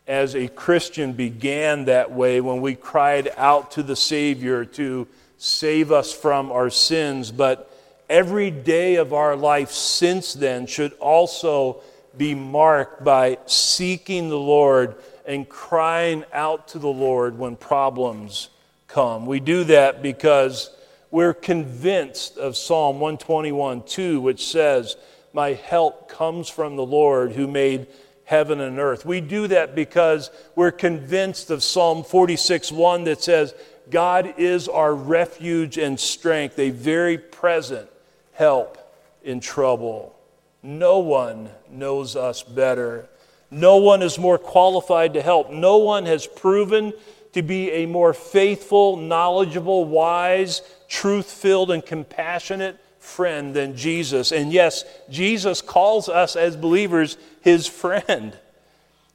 as 0.08 0.36
a 0.36 0.48
Christian 0.50 1.14
began 1.14 1.86
that 1.86 2.12
way 2.12 2.42
when 2.42 2.62
we 2.62 2.76
cried 2.76 3.32
out 3.38 3.72
to 3.72 3.84
the 3.84 3.96
Savior 3.96 4.66
to 4.66 5.08
save 5.38 5.92
us 5.92 6.14
from 6.14 6.52
our 6.52 6.70
sins, 6.70 7.32
but 7.32 7.72
every 8.10 8.52
day 8.52 8.96
of 8.96 9.14
our 9.14 9.36
life 9.36 9.72
since 9.72 10.34
then 10.34 10.68
should 10.68 10.94
also 10.94 11.82
be 12.18 12.36
marked 12.36 13.04
by 13.04 13.38
seeking 13.46 14.30
the 14.30 14.38
Lord 14.38 14.96
and 15.26 15.48
crying 15.48 16.24
out 16.32 16.68
to 16.70 16.80
the 16.80 16.88
Lord 16.88 17.38
when 17.38 17.56
problems 17.56 18.50
come. 18.88 19.26
We 19.26 19.40
do 19.40 19.64
that 19.66 20.02
because 20.02 20.70
we're 21.12 21.34
convinced 21.34 22.38
of 22.38 22.58
Psalm 22.58 23.00
121 23.00 23.84
2, 23.84 24.22
which 24.22 24.46
says, 24.46 24.98
My 25.34 25.54
help 25.54 26.10
comes 26.10 26.50
from 26.50 26.76
the 26.76 26.86
Lord 26.86 27.34
who 27.34 27.48
made 27.48 27.88
heaven 28.26 28.60
and 28.60 28.80
earth. 28.80 29.06
We 29.06 29.22
do 29.22 29.48
that 29.48 29.76
because 29.76 30.32
we're 30.56 30.72
convinced 30.72 31.50
of 31.52 31.64
Psalm 31.64 32.04
46 32.04 32.72
1 32.72 33.04
that 33.06 33.24
says, 33.24 33.54
God 33.90 34.34
is 34.38 34.68
our 34.68 34.94
refuge 34.94 35.78
and 35.78 36.00
strength, 36.00 36.58
a 36.58 36.72
very 36.72 37.18
present 37.18 37.90
help 38.34 38.78
in 39.24 39.40
trouble. 39.40 40.16
No 40.64 41.00
one 41.00 41.50
knows 41.70 42.16
us 42.16 42.42
better. 42.42 43.08
No 43.52 43.78
one 43.78 44.02
is 44.02 44.18
more 44.18 44.40
qualified 44.40 45.14
to 45.14 45.22
help. 45.22 45.52
No 45.52 45.78
one 45.78 46.08
has 46.08 46.26
proven 46.26 46.94
to 47.36 47.42
be 47.42 47.70
a 47.70 47.86
more 47.86 48.14
faithful, 48.14 48.96
knowledgeable, 48.96 49.84
wise, 49.84 50.62
truth 50.88 51.30
filled, 51.30 51.70
and 51.70 51.86
compassionate 51.86 52.80
friend 52.98 53.54
than 53.54 53.76
Jesus. 53.76 54.32
And 54.32 54.54
yes, 54.54 54.86
Jesus 55.10 55.62
calls 55.62 56.08
us 56.08 56.38
as 56.38 56.56
believers 56.56 57.18
his 57.42 57.68
friend. 57.68 58.38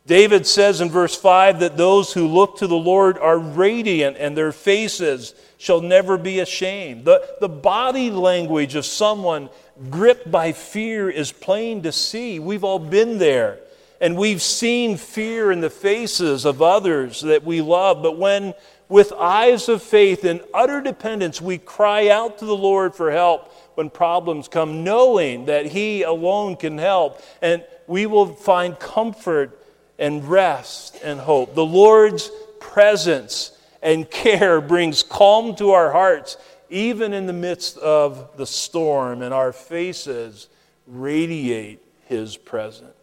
David 0.06 0.46
says 0.46 0.83
in 0.83 0.90
verse 0.90 1.16
5 1.16 1.61
that 1.61 1.78
those 1.78 2.12
who 2.12 2.28
look 2.28 2.59
to 2.59 2.66
the 2.66 2.76
Lord 2.76 3.16
are 3.16 3.38
radiant 3.38 4.18
and 4.18 4.37
their 4.37 4.52
faces 4.52 5.35
shall 5.56 5.80
never 5.80 6.18
be 6.18 6.40
ashamed. 6.40 7.06
The, 7.06 7.26
the 7.40 7.48
body 7.48 8.11
language 8.11 8.74
of 8.74 8.85
someone 8.85 9.48
gripped 9.88 10.30
by 10.30 10.52
fear 10.52 11.09
is 11.09 11.33
plain 11.33 11.85
to 11.85 11.92
see. 11.92 12.38
We've 12.38 12.64
all 12.64 12.78
been 12.78 13.16
there. 13.16 13.61
And 14.00 14.16
we've 14.16 14.40
seen 14.40 14.96
fear 14.96 15.52
in 15.52 15.60
the 15.60 15.70
faces 15.70 16.46
of 16.46 16.62
others 16.62 17.20
that 17.20 17.44
we 17.44 17.60
love. 17.60 18.02
But 18.02 18.16
when, 18.16 18.54
with 18.88 19.12
eyes 19.12 19.68
of 19.68 19.82
faith 19.82 20.24
and 20.24 20.40
utter 20.54 20.80
dependence, 20.80 21.40
we 21.40 21.58
cry 21.58 22.08
out 22.08 22.38
to 22.38 22.46
the 22.46 22.56
Lord 22.56 22.94
for 22.94 23.10
help 23.10 23.52
when 23.74 23.90
problems 23.90 24.48
come, 24.48 24.84
knowing 24.84 25.46
that 25.46 25.66
He 25.66 26.02
alone 26.02 26.56
can 26.56 26.78
help, 26.78 27.22
and 27.42 27.64
we 27.86 28.06
will 28.06 28.26
find 28.26 28.78
comfort 28.78 29.64
and 29.98 30.24
rest 30.28 30.98
and 31.04 31.20
hope. 31.20 31.54
The 31.54 31.64
Lord's 31.64 32.30
presence 32.58 33.52
and 33.82 34.10
care 34.10 34.60
brings 34.60 35.02
calm 35.02 35.54
to 35.56 35.70
our 35.70 35.92
hearts, 35.92 36.36
even 36.70 37.12
in 37.12 37.26
the 37.26 37.32
midst 37.32 37.76
of 37.78 38.36
the 38.36 38.46
storm, 38.46 39.22
and 39.22 39.34
our 39.34 39.52
faces 39.52 40.48
radiate 40.86 41.80
His 42.06 42.36
presence. 42.36 42.99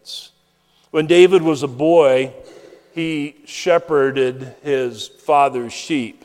When 0.90 1.06
David 1.06 1.42
was 1.42 1.62
a 1.62 1.68
boy, 1.68 2.32
he 2.94 3.36
shepherded 3.44 4.54
his 4.62 5.08
father's 5.08 5.72
sheep. 5.72 6.24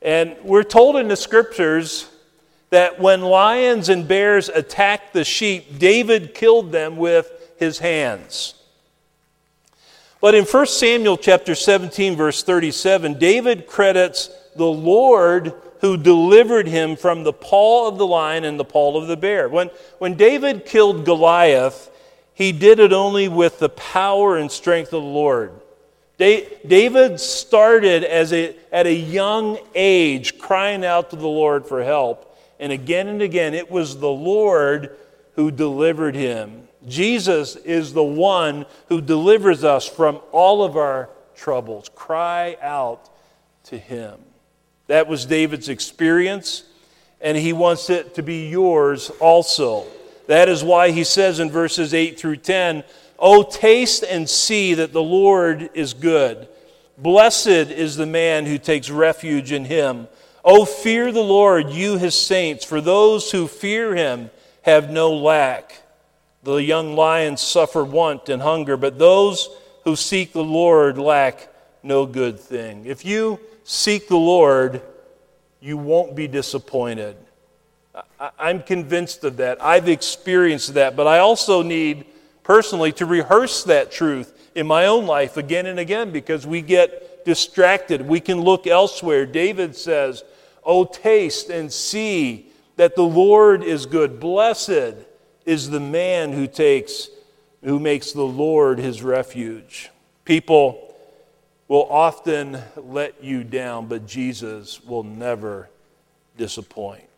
And 0.00 0.36
we're 0.42 0.62
told 0.62 0.96
in 0.96 1.08
the 1.08 1.16
scriptures 1.16 2.08
that 2.70 3.00
when 3.00 3.20
lions 3.20 3.88
and 3.88 4.08
bears 4.08 4.48
attacked 4.48 5.12
the 5.12 5.24
sheep, 5.24 5.78
David 5.78 6.34
killed 6.34 6.72
them 6.72 6.96
with 6.96 7.30
his 7.58 7.78
hands. 7.78 8.54
But 10.20 10.34
in 10.34 10.44
1 10.44 10.66
Samuel 10.66 11.18
chapter 11.18 11.54
17 11.54 12.16
verse 12.16 12.42
37, 12.42 13.18
David 13.18 13.66
credits 13.66 14.30
the 14.56 14.66
Lord 14.66 15.54
who 15.80 15.96
delivered 15.96 16.66
him 16.66 16.94
from 16.96 17.24
the 17.24 17.32
paw 17.32 17.88
of 17.88 17.98
the 17.98 18.06
lion 18.06 18.44
and 18.44 18.60
the 18.60 18.64
paw 18.64 19.00
of 19.00 19.08
the 19.08 19.16
bear. 19.16 19.48
When, 19.48 19.68
when 19.98 20.14
David 20.14 20.66
killed 20.66 21.04
Goliath, 21.06 21.90
he 22.40 22.52
did 22.52 22.80
it 22.80 22.94
only 22.94 23.28
with 23.28 23.58
the 23.58 23.68
power 23.68 24.38
and 24.38 24.50
strength 24.50 24.94
of 24.94 25.02
the 25.02 25.08
Lord. 25.08 25.52
David 26.16 27.20
started 27.20 28.02
as 28.02 28.32
a, 28.32 28.56
at 28.72 28.86
a 28.86 28.94
young 28.94 29.58
age 29.74 30.38
crying 30.38 30.82
out 30.82 31.10
to 31.10 31.16
the 31.16 31.28
Lord 31.28 31.66
for 31.66 31.84
help. 31.84 32.34
And 32.58 32.72
again 32.72 33.08
and 33.08 33.20
again, 33.20 33.52
it 33.52 33.70
was 33.70 33.98
the 33.98 34.08
Lord 34.08 34.96
who 35.34 35.50
delivered 35.50 36.14
him. 36.14 36.66
Jesus 36.88 37.56
is 37.56 37.92
the 37.92 38.02
one 38.02 38.64
who 38.88 39.02
delivers 39.02 39.62
us 39.62 39.86
from 39.86 40.18
all 40.32 40.64
of 40.64 40.78
our 40.78 41.10
troubles. 41.36 41.90
Cry 41.94 42.56
out 42.62 43.10
to 43.64 43.76
him. 43.76 44.18
That 44.86 45.08
was 45.08 45.26
David's 45.26 45.68
experience, 45.68 46.64
and 47.20 47.36
he 47.36 47.52
wants 47.52 47.90
it 47.90 48.14
to 48.14 48.22
be 48.22 48.48
yours 48.48 49.10
also. 49.20 49.86
That 50.26 50.48
is 50.48 50.62
why 50.62 50.90
he 50.90 51.04
says 51.04 51.40
in 51.40 51.50
verses 51.50 51.92
8 51.94 52.18
through 52.18 52.36
10, 52.36 52.84
Oh, 53.18 53.42
taste 53.42 54.02
and 54.02 54.28
see 54.28 54.74
that 54.74 54.92
the 54.92 55.02
Lord 55.02 55.70
is 55.74 55.92
good. 55.92 56.48
Blessed 56.96 57.46
is 57.46 57.96
the 57.96 58.06
man 58.06 58.46
who 58.46 58.58
takes 58.58 58.90
refuge 58.90 59.52
in 59.52 59.64
him. 59.66 60.08
Oh, 60.44 60.64
fear 60.64 61.12
the 61.12 61.22
Lord, 61.22 61.70
you 61.70 61.98
his 61.98 62.14
saints, 62.14 62.64
for 62.64 62.80
those 62.80 63.30
who 63.30 63.46
fear 63.46 63.94
him 63.94 64.30
have 64.62 64.90
no 64.90 65.12
lack. 65.12 65.82
The 66.42 66.56
young 66.56 66.96
lions 66.96 67.40
suffer 67.42 67.84
want 67.84 68.28
and 68.28 68.40
hunger, 68.40 68.76
but 68.76 68.98
those 68.98 69.50
who 69.84 69.96
seek 69.96 70.32
the 70.32 70.44
Lord 70.44 70.96
lack 70.96 71.48
no 71.82 72.06
good 72.06 72.40
thing. 72.40 72.86
If 72.86 73.04
you 73.04 73.40
seek 73.64 74.08
the 74.08 74.16
Lord, 74.16 74.82
you 75.60 75.76
won't 75.76 76.14
be 76.14 76.26
disappointed. 76.26 77.16
I'm 78.38 78.62
convinced 78.62 79.24
of 79.24 79.38
that. 79.38 79.62
I've 79.62 79.88
experienced 79.88 80.74
that, 80.74 80.96
but 80.96 81.06
I 81.06 81.18
also 81.18 81.62
need 81.62 82.04
personally 82.42 82.92
to 82.92 83.06
rehearse 83.06 83.64
that 83.64 83.90
truth 83.90 84.50
in 84.54 84.66
my 84.66 84.86
own 84.86 85.06
life 85.06 85.36
again 85.36 85.66
and 85.66 85.78
again 85.78 86.10
because 86.10 86.46
we 86.46 86.62
get 86.62 87.24
distracted. 87.24 88.06
We 88.06 88.20
can 88.20 88.40
look 88.40 88.66
elsewhere. 88.66 89.26
David 89.26 89.76
says, 89.76 90.24
Oh, 90.64 90.84
taste 90.84 91.48
and 91.48 91.72
see 91.72 92.46
that 92.76 92.96
the 92.96 93.02
Lord 93.02 93.62
is 93.62 93.86
good. 93.86 94.20
Blessed 94.20 94.94
is 95.46 95.70
the 95.70 95.80
man 95.80 96.32
who 96.32 96.46
takes 96.46 97.08
who 97.62 97.78
makes 97.78 98.12
the 98.12 98.22
Lord 98.22 98.78
his 98.78 99.02
refuge. 99.02 99.90
People 100.24 100.94
will 101.68 101.86
often 101.90 102.58
let 102.76 103.22
you 103.22 103.44
down, 103.44 103.86
but 103.86 104.06
Jesus 104.06 104.82
will 104.82 105.02
never 105.02 105.68
disappoint. 106.36 107.09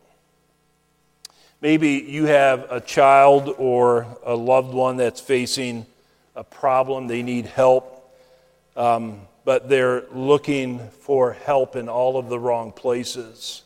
Maybe 1.63 2.05
you 2.05 2.25
have 2.25 2.69
a 2.69 2.81
child 2.81 3.55
or 3.57 4.05
a 4.25 4.35
loved 4.35 4.73
one 4.73 4.97
that's 4.97 5.21
facing 5.21 5.85
a 6.35 6.43
problem, 6.43 7.07
they 7.07 7.23
need 7.23 7.45
help, 7.45 8.13
um, 8.75 9.21
but 9.45 9.69
they're 9.69 10.03
looking 10.11 10.79
for 10.89 11.31
help 11.31 11.77
in 11.77 11.87
all 11.87 12.17
of 12.17 12.27
the 12.27 12.37
wrong 12.37 12.73
places. 12.73 13.63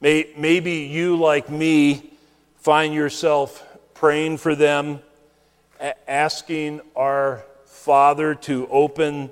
Maybe 0.00 0.72
you, 0.90 1.14
like 1.14 1.48
me, 1.48 2.10
find 2.56 2.92
yourself 2.92 3.64
praying 3.94 4.38
for 4.38 4.56
them, 4.56 4.98
asking 6.08 6.80
our 6.96 7.44
Father 7.66 8.34
to 8.34 8.66
open 8.66 9.30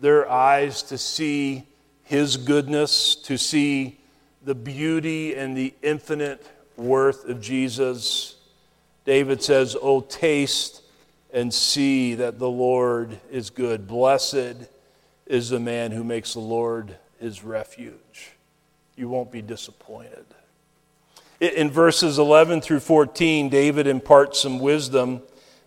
their 0.00 0.30
eyes 0.30 0.82
to 0.82 0.96
see 0.96 1.64
His 2.04 2.36
goodness, 2.36 3.16
to 3.24 3.36
see 3.36 3.98
the 4.44 4.54
beauty 4.54 5.34
and 5.34 5.56
the 5.56 5.74
infinite 5.82 6.46
worth 6.76 7.28
of 7.28 7.40
Jesus. 7.40 8.36
David 9.04 9.42
says, 9.42 9.76
Oh, 9.80 10.00
taste 10.00 10.82
and 11.32 11.52
see 11.52 12.14
that 12.14 12.38
the 12.38 12.48
Lord 12.48 13.18
is 13.30 13.50
good. 13.50 13.86
Blessed 13.86 14.68
is 15.26 15.50
the 15.50 15.60
man 15.60 15.90
who 15.90 16.04
makes 16.04 16.34
the 16.34 16.40
Lord 16.40 16.96
his 17.18 17.42
refuge. 17.42 18.32
You 18.96 19.08
won't 19.08 19.32
be 19.32 19.42
disappointed. 19.42 20.24
In 21.40 21.70
verses 21.70 22.18
11 22.18 22.60
through 22.60 22.80
14, 22.80 23.48
David 23.48 23.86
imparts 23.86 24.40
some 24.40 24.60
wisdom. 24.60 25.22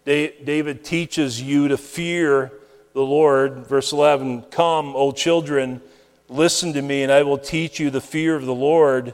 David 0.06 0.86
teaches 0.86 1.42
you 1.42 1.68
to 1.68 1.78
fear 1.78 2.54
the 2.94 3.02
Lord. 3.02 3.68
Verse 3.68 3.92
11 3.92 4.44
Come, 4.44 4.96
O 4.96 5.12
children, 5.12 5.82
listen 6.30 6.72
to 6.74 6.82
me, 6.82 7.04
and 7.04 7.12
I 7.12 7.24
will 7.24 7.38
teach 7.38 7.80
you 7.80 7.90
the 7.90 8.02
fear 8.02 8.36
of 8.36 8.46
the 8.46 8.56
Lord. 8.56 9.14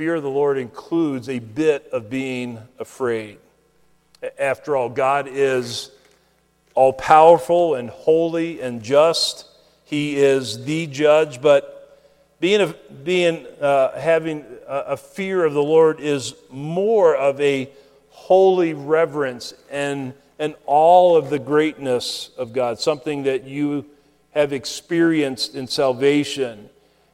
fear 0.00 0.14
of 0.14 0.22
the 0.22 0.30
Lord 0.30 0.56
includes 0.56 1.28
a 1.28 1.40
bit 1.40 1.86
of 1.92 2.08
being 2.08 2.58
afraid. 2.78 3.36
After 4.38 4.74
all, 4.74 4.88
God 4.88 5.28
is 5.30 5.90
all 6.74 6.94
powerful 6.94 7.74
and 7.74 7.90
holy 7.90 8.62
and 8.62 8.82
just. 8.82 9.44
He 9.84 10.16
is 10.16 10.64
the 10.64 10.86
judge, 10.86 11.42
but 11.42 12.00
being, 12.40 12.62
a, 12.62 12.74
being 13.04 13.46
uh, 13.60 14.00
having 14.00 14.46
a, 14.66 14.76
a 14.86 14.96
fear 14.96 15.44
of 15.44 15.52
the 15.52 15.62
Lord 15.62 16.00
is 16.00 16.32
more 16.48 17.14
of 17.14 17.38
a 17.38 17.68
holy 18.08 18.72
reverence 18.72 19.52
and, 19.70 20.14
and 20.38 20.54
all 20.64 21.14
of 21.14 21.28
the 21.28 21.38
greatness 21.38 22.30
of 22.38 22.54
God, 22.54 22.80
something 22.80 23.24
that 23.24 23.44
you 23.44 23.84
have 24.30 24.54
experienced 24.54 25.54
in 25.54 25.66
salvation 25.66 26.70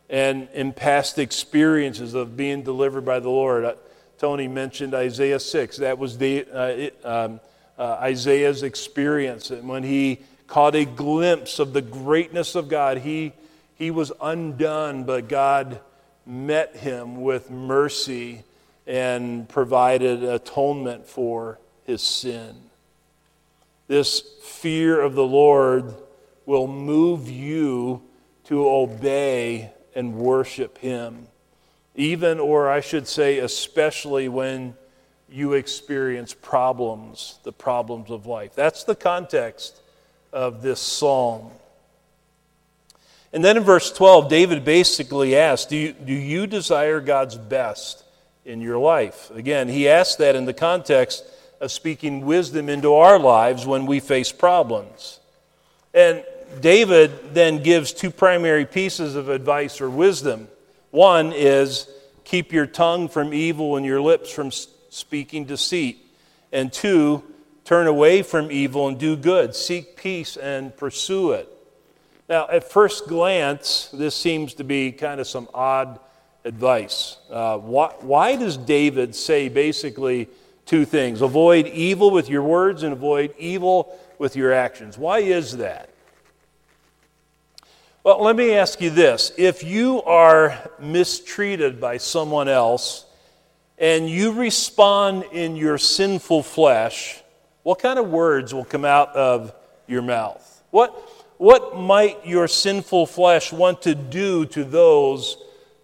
and 0.08 0.48
in 0.54 0.72
past 0.72 1.18
experiences 1.18 2.14
of 2.14 2.36
being 2.36 2.62
delivered 2.62 3.04
by 3.04 3.20
the 3.20 3.30
Lord. 3.30 3.64
Uh, 3.64 3.74
Tony 4.18 4.48
mentioned 4.48 4.94
Isaiah 4.94 5.40
6. 5.40 5.78
That 5.78 5.98
was 5.98 6.16
the, 6.18 6.46
uh, 7.04 7.08
um, 7.08 7.40
uh, 7.78 7.98
Isaiah's 8.00 8.62
experience. 8.62 9.50
And 9.50 9.68
when 9.68 9.82
he 9.82 10.20
caught 10.46 10.74
a 10.74 10.84
glimpse 10.84 11.58
of 11.58 11.72
the 11.72 11.82
greatness 11.82 12.54
of 12.54 12.68
God, 12.68 12.98
he 12.98 13.32
he 13.76 13.90
was 13.90 14.10
undone, 14.20 15.04
but 15.04 15.28
God 15.28 15.80
met 16.24 16.76
him 16.76 17.20
with 17.20 17.50
mercy 17.50 18.42
and 18.86 19.48
provided 19.48 20.24
atonement 20.24 21.06
for 21.06 21.58
his 21.84 22.02
sin. 22.02 22.56
This 23.86 24.22
fear 24.42 25.00
of 25.00 25.14
the 25.14 25.26
Lord 25.26 25.94
will 26.46 26.66
move 26.66 27.28
you 27.28 28.02
to 28.44 28.66
obey 28.66 29.70
and 29.96 30.14
worship 30.14 30.78
him, 30.78 31.26
even, 31.96 32.38
or 32.38 32.70
I 32.70 32.80
should 32.80 33.08
say, 33.08 33.38
especially 33.38 34.28
when 34.28 34.74
you 35.28 35.54
experience 35.54 36.34
problems, 36.34 37.38
the 37.42 37.52
problems 37.52 38.10
of 38.10 38.26
life. 38.26 38.54
That's 38.54 38.84
the 38.84 38.94
context 38.94 39.80
of 40.32 40.62
this 40.62 40.80
psalm. 40.80 41.50
And 43.32 43.44
then 43.44 43.56
in 43.56 43.64
verse 43.64 43.90
12, 43.90 44.28
David 44.28 44.64
basically 44.64 45.34
asks, 45.34 45.66
do 45.66 45.76
you, 45.76 45.92
do 45.92 46.12
you 46.12 46.46
desire 46.46 47.00
God's 47.00 47.36
best 47.36 48.04
in 48.44 48.60
your 48.60 48.78
life? 48.78 49.30
Again, 49.30 49.68
he 49.68 49.88
asks 49.88 50.16
that 50.16 50.36
in 50.36 50.44
the 50.44 50.54
context 50.54 51.24
of 51.60 51.72
speaking 51.72 52.26
wisdom 52.26 52.68
into 52.68 52.92
our 52.92 53.18
lives 53.18 53.66
when 53.66 53.86
we 53.86 53.98
face 53.98 54.30
problems. 54.30 55.20
And 55.94 56.22
David 56.60 57.34
then 57.34 57.62
gives 57.62 57.92
two 57.92 58.10
primary 58.10 58.64
pieces 58.64 59.14
of 59.14 59.28
advice 59.28 59.80
or 59.80 59.90
wisdom. 59.90 60.48
One 60.90 61.32
is 61.32 61.88
keep 62.24 62.52
your 62.52 62.66
tongue 62.66 63.08
from 63.08 63.34
evil 63.34 63.76
and 63.76 63.84
your 63.84 64.00
lips 64.00 64.32
from 64.32 64.50
speaking 64.50 65.44
deceit. 65.44 65.98
And 66.52 66.72
two, 66.72 67.22
turn 67.64 67.86
away 67.86 68.22
from 68.22 68.50
evil 68.50 68.88
and 68.88 68.98
do 68.98 69.16
good. 69.16 69.54
Seek 69.54 69.96
peace 69.96 70.36
and 70.36 70.76
pursue 70.76 71.32
it. 71.32 71.48
Now, 72.28 72.48
at 72.48 72.70
first 72.70 73.06
glance, 73.06 73.88
this 73.92 74.14
seems 74.14 74.54
to 74.54 74.64
be 74.64 74.90
kind 74.90 75.20
of 75.20 75.28
some 75.28 75.48
odd 75.54 76.00
advice. 76.44 77.18
Uh, 77.30 77.58
why, 77.58 77.94
why 78.00 78.36
does 78.36 78.56
David 78.56 79.14
say 79.14 79.48
basically 79.48 80.28
two 80.64 80.84
things 80.84 81.22
avoid 81.22 81.66
evil 81.66 82.10
with 82.10 82.28
your 82.28 82.42
words 82.42 82.82
and 82.82 82.92
avoid 82.92 83.34
evil 83.38 83.96
with 84.18 84.34
your 84.34 84.52
actions? 84.52 84.96
Why 84.98 85.18
is 85.18 85.58
that? 85.58 85.90
Well, 88.06 88.22
let 88.22 88.36
me 88.36 88.52
ask 88.52 88.80
you 88.80 88.90
this. 88.90 89.32
If 89.36 89.64
you 89.64 90.00
are 90.04 90.56
mistreated 90.78 91.80
by 91.80 91.96
someone 91.96 92.46
else 92.46 93.04
and 93.78 94.08
you 94.08 94.30
respond 94.30 95.24
in 95.32 95.56
your 95.56 95.76
sinful 95.76 96.44
flesh, 96.44 97.20
what 97.64 97.80
kind 97.80 97.98
of 97.98 98.08
words 98.08 98.54
will 98.54 98.64
come 98.64 98.84
out 98.84 99.08
of 99.16 99.52
your 99.88 100.02
mouth? 100.02 100.62
What, 100.70 100.92
what 101.38 101.76
might 101.76 102.24
your 102.24 102.46
sinful 102.46 103.06
flesh 103.06 103.52
want 103.52 103.82
to 103.82 103.96
do 103.96 104.46
to 104.46 104.62
those 104.62 105.36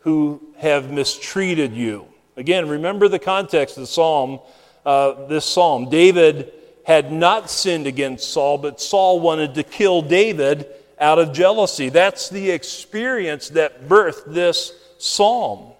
who 0.03 0.41
have 0.59 0.93
mistreated 0.93 1.73
you? 1.73 2.07
Again, 2.37 2.69
remember 2.69 3.09
the 3.09 3.19
context 3.19 3.77
of 3.77 3.81
the 3.81 3.89
psalm. 3.89 4.39
Uh, 4.87 5.27
this 5.27 5.45
psalm, 5.45 5.91
David 5.91 6.53
had 6.87 7.11
not 7.11 7.51
sinned 7.51 7.89
against 7.89 8.31
Saul, 8.31 8.59
but 8.59 8.81
Saul 8.81 9.19
wanted 9.19 9.57
to 9.57 9.65
kill 9.65 10.03
David 10.03 10.69
out 11.03 11.19
of 11.19 11.33
jealousy. 11.33 11.89
That's 11.89 12.31
the 12.31 12.51
experience 12.51 13.51
that 13.51 13.89
birthed 13.89 14.33
this 14.33 14.73
psalm. 14.99 15.73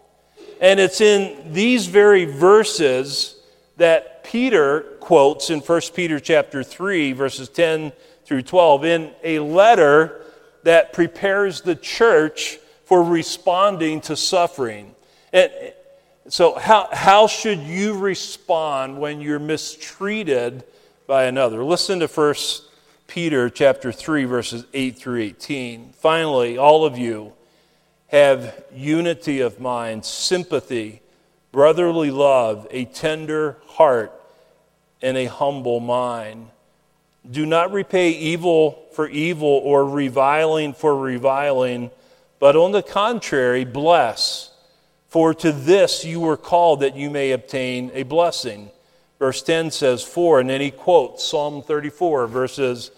And 0.61 0.81
it's 0.81 1.01
in 1.01 1.53
these 1.53 1.87
very 1.87 2.25
verses 2.25 3.37
that 3.77 4.25
Peter 4.25 4.81
quotes 5.01 5.49
in 5.51 5.61
1 5.61 5.81
Peter 5.95 6.21
chapter 6.21 6.63
3 6.63 7.13
verses 7.13 7.49
10 7.49 7.93
through 8.25 8.43
12 8.43 8.85
in 8.85 9.13
a 9.23 9.39
letter 9.39 10.25
that 10.65 10.93
prepares 10.93 11.61
the 11.63 11.75
church 11.75 12.59
for 12.85 13.03
responding 13.03 14.01
to 14.03 14.17
suffering. 14.17 14.95
And 15.33 15.51
so 16.29 16.59
how, 16.59 16.89
how 16.93 17.27
should 17.27 17.61
you 17.61 17.97
respond 17.97 18.99
when 18.99 19.21
you're 19.21 19.39
mistreated 19.39 20.65
by 21.07 21.25
another? 21.25 21.65
Listen 21.65 22.01
to 22.01 22.07
1 22.07 22.35
Peter 23.13 23.51
chapter 23.51 23.93
3 23.93 24.25
verses 24.25 24.65
8 24.73 24.97
through 24.97 25.21
18. 25.21 25.93
Finally, 25.99 26.57
all 26.57 26.87
of 26.87 26.97
you 26.97 27.35
have 28.07 28.65
unity 28.75 29.43
of 29.43 29.61
mind, 29.61 30.03
sympathy, 30.03 31.03
brotherly 31.53 32.11
love, 32.11 32.67
a 32.71 32.87
tender 32.87 33.59
heart, 33.67 34.19
and 35.03 35.19
a 35.19 35.27
humble 35.27 35.79
mind. 35.79 36.49
Do 37.31 37.45
not 37.45 37.71
repay 37.71 38.13
evil 38.13 38.83
for 38.95 39.07
evil 39.07 39.61
or 39.63 39.87
reviling 39.87 40.73
for 40.73 40.97
reviling, 40.97 41.91
but 42.39 42.57
on 42.57 42.73
the 42.73 42.83
contrary, 42.83 43.67
bless. 43.67 44.55
For 45.09 45.35
to 45.35 45.53
this 45.53 46.03
you 46.03 46.19
were 46.19 46.39
called 46.39 46.81
that 46.81 46.97
you 46.97 47.11
may 47.11 47.33
obtain 47.33 47.91
a 47.93 48.05
blessing. 48.05 48.71
Verse 49.19 49.43
10 49.43 49.71
says, 49.71 50.03
For, 50.03 50.41
and 50.41 50.49
then 50.49 50.63
he 50.63 50.71
quotes 50.71 51.23
Psalm 51.23 51.63
34, 51.63 52.27
verses 52.27 52.91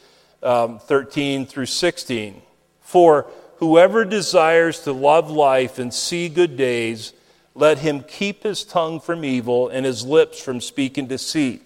um, 0.45 0.79
13 0.79 1.47
through 1.47 1.67
16. 1.67 2.43
For 2.81 3.27
whoever 3.57 4.05
desires 4.05 4.81
to 4.81 4.93
love 4.93 5.31
life 5.31 5.79
and 5.79 5.93
see 5.93 6.29
good 6.29 6.57
days, 6.57 7.13
let 7.55 7.79
him 7.79 8.03
keep 8.03 8.43
his 8.43 8.65
tongue 8.65 9.01
from 9.01 9.25
evil 9.25 9.69
and 9.69 9.87
his 9.87 10.05
lips 10.05 10.41
from 10.43 10.61
speaking 10.61 11.07
deceit. 11.07 11.63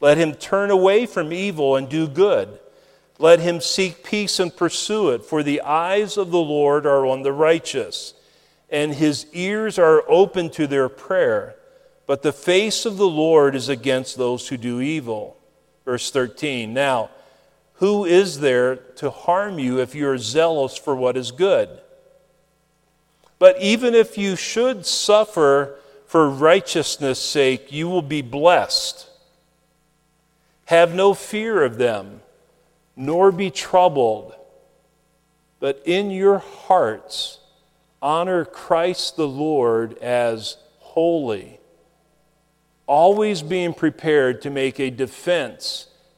Let 0.00 0.18
him 0.18 0.34
turn 0.34 0.70
away 0.70 1.06
from 1.06 1.32
evil 1.32 1.76
and 1.76 1.88
do 1.88 2.06
good. 2.06 2.58
Let 3.18 3.40
him 3.40 3.60
seek 3.60 4.04
peace 4.04 4.38
and 4.38 4.54
pursue 4.54 5.10
it, 5.10 5.24
for 5.24 5.42
the 5.42 5.62
eyes 5.62 6.18
of 6.18 6.30
the 6.30 6.38
Lord 6.38 6.84
are 6.84 7.06
on 7.06 7.22
the 7.22 7.32
righteous, 7.32 8.12
and 8.68 8.92
his 8.92 9.26
ears 9.32 9.78
are 9.78 10.04
open 10.06 10.50
to 10.50 10.66
their 10.66 10.90
prayer. 10.90 11.54
But 12.06 12.22
the 12.22 12.32
face 12.32 12.84
of 12.84 12.98
the 12.98 13.08
Lord 13.08 13.54
is 13.54 13.70
against 13.70 14.18
those 14.18 14.48
who 14.48 14.58
do 14.58 14.80
evil. 14.80 15.38
Verse 15.84 16.10
13. 16.10 16.74
Now, 16.74 17.10
who 17.78 18.04
is 18.04 18.40
there 18.40 18.76
to 18.76 19.10
harm 19.10 19.58
you 19.58 19.80
if 19.80 19.94
you're 19.94 20.18
zealous 20.18 20.76
for 20.76 20.96
what 20.96 21.16
is 21.16 21.30
good? 21.30 21.68
But 23.38 23.60
even 23.60 23.94
if 23.94 24.16
you 24.16 24.34
should 24.34 24.86
suffer 24.86 25.78
for 26.06 26.30
righteousness' 26.30 27.18
sake, 27.18 27.70
you 27.70 27.88
will 27.88 28.02
be 28.02 28.22
blessed. 28.22 29.08
Have 30.66 30.94
no 30.94 31.12
fear 31.12 31.62
of 31.62 31.76
them, 31.76 32.22
nor 32.96 33.30
be 33.30 33.50
troubled, 33.50 34.34
but 35.60 35.82
in 35.84 36.10
your 36.10 36.38
hearts 36.38 37.40
honor 38.00 38.44
Christ 38.44 39.16
the 39.16 39.28
Lord 39.28 39.98
as 39.98 40.56
holy, 40.78 41.60
always 42.86 43.42
being 43.42 43.74
prepared 43.74 44.40
to 44.42 44.50
make 44.50 44.80
a 44.80 44.90
defense 44.90 45.88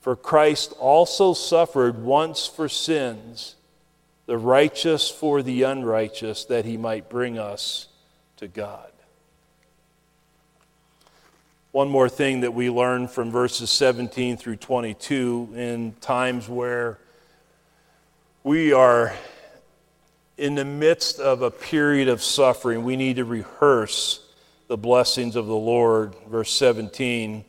For 0.00 0.16
Christ 0.16 0.72
also 0.78 1.34
suffered 1.34 2.02
once 2.02 2.46
for 2.46 2.68
sins, 2.68 3.56
the 4.26 4.38
righteous 4.38 5.10
for 5.10 5.42
the 5.42 5.62
unrighteous, 5.62 6.46
that 6.46 6.64
he 6.64 6.76
might 6.76 7.10
bring 7.10 7.38
us 7.38 7.88
to 8.38 8.48
God. 8.48 8.90
One 11.72 11.88
more 11.88 12.08
thing 12.08 12.40
that 12.40 12.54
we 12.54 12.70
learn 12.70 13.08
from 13.08 13.30
verses 13.30 13.70
17 13.70 14.38
through 14.38 14.56
22 14.56 15.50
in 15.54 15.92
times 16.00 16.48
where 16.48 16.98
we 18.42 18.72
are 18.72 19.14
in 20.38 20.54
the 20.54 20.64
midst 20.64 21.20
of 21.20 21.42
a 21.42 21.50
period 21.50 22.08
of 22.08 22.22
suffering, 22.22 22.82
we 22.82 22.96
need 22.96 23.16
to 23.16 23.24
rehearse 23.26 24.26
the 24.68 24.78
blessings 24.78 25.36
of 25.36 25.46
the 25.46 25.54
Lord. 25.54 26.14
Verse 26.28 26.50
17 26.50 27.44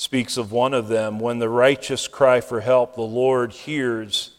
speaks 0.00 0.38
of 0.38 0.50
one 0.50 0.72
of 0.72 0.88
them. 0.88 1.18
When 1.18 1.40
the 1.40 1.48
righteous 1.50 2.08
cry 2.08 2.40
for 2.40 2.60
help, 2.60 2.94
the 2.94 3.02
Lord 3.02 3.52
hears 3.52 4.30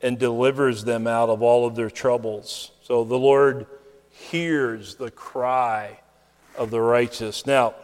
and 0.00 0.16
delivers 0.16 0.84
them 0.84 1.08
out 1.08 1.28
of 1.28 1.42
all 1.42 1.66
of 1.66 1.74
their 1.74 1.90
troubles. 1.90 2.70
So 2.82 3.02
the 3.02 3.18
Lord 3.18 3.66
hears 4.10 4.94
the 4.94 5.10
cry 5.10 5.98
of 6.56 6.70
the 6.70 6.80
righteous. 6.80 7.46
Now, 7.46 7.74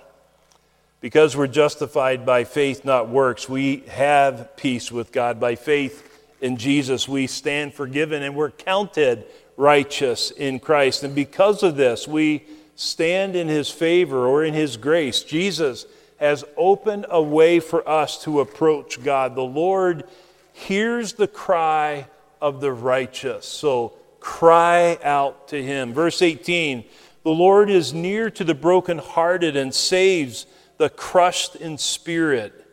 because 1.00 1.36
we're 1.36 1.48
justified 1.48 2.24
by 2.24 2.44
faith, 2.44 2.84
not 2.84 3.08
works, 3.08 3.48
we 3.48 3.78
have 3.88 4.56
peace 4.56 4.92
with 4.92 5.10
God. 5.10 5.40
By 5.40 5.56
faith 5.56 6.24
in 6.40 6.56
Jesus, 6.56 7.08
we 7.08 7.26
stand 7.26 7.74
forgiven 7.74 8.22
and 8.22 8.36
we're 8.36 8.52
counted 8.52 9.24
righteous 9.56 10.30
in 10.30 10.60
Christ. 10.60 11.02
And 11.02 11.16
because 11.16 11.64
of 11.64 11.74
this, 11.74 12.06
we 12.06 12.44
stand 12.76 13.34
in 13.34 13.48
his 13.48 13.68
favor 13.68 14.24
or 14.24 14.44
in 14.44 14.54
his 14.54 14.76
grace. 14.76 15.24
Jesus 15.24 15.84
has 16.18 16.44
opened 16.56 17.06
a 17.08 17.22
way 17.22 17.60
for 17.60 17.88
us 17.88 18.22
to 18.24 18.40
approach 18.40 19.02
God. 19.02 19.34
The 19.34 19.42
Lord 19.42 20.04
hears 20.52 21.14
the 21.14 21.28
cry 21.28 22.06
of 22.40 22.60
the 22.60 22.72
righteous. 22.72 23.46
So 23.46 23.94
cry 24.20 24.98
out 25.02 25.48
to 25.48 25.62
him. 25.62 25.92
Verse 25.92 26.20
18 26.22 26.84
The 27.22 27.30
Lord 27.30 27.70
is 27.70 27.94
near 27.94 28.30
to 28.30 28.44
the 28.44 28.54
brokenhearted 28.54 29.56
and 29.56 29.72
saves 29.74 30.46
the 30.76 30.90
crushed 30.90 31.56
in 31.56 31.78
spirit. 31.78 32.66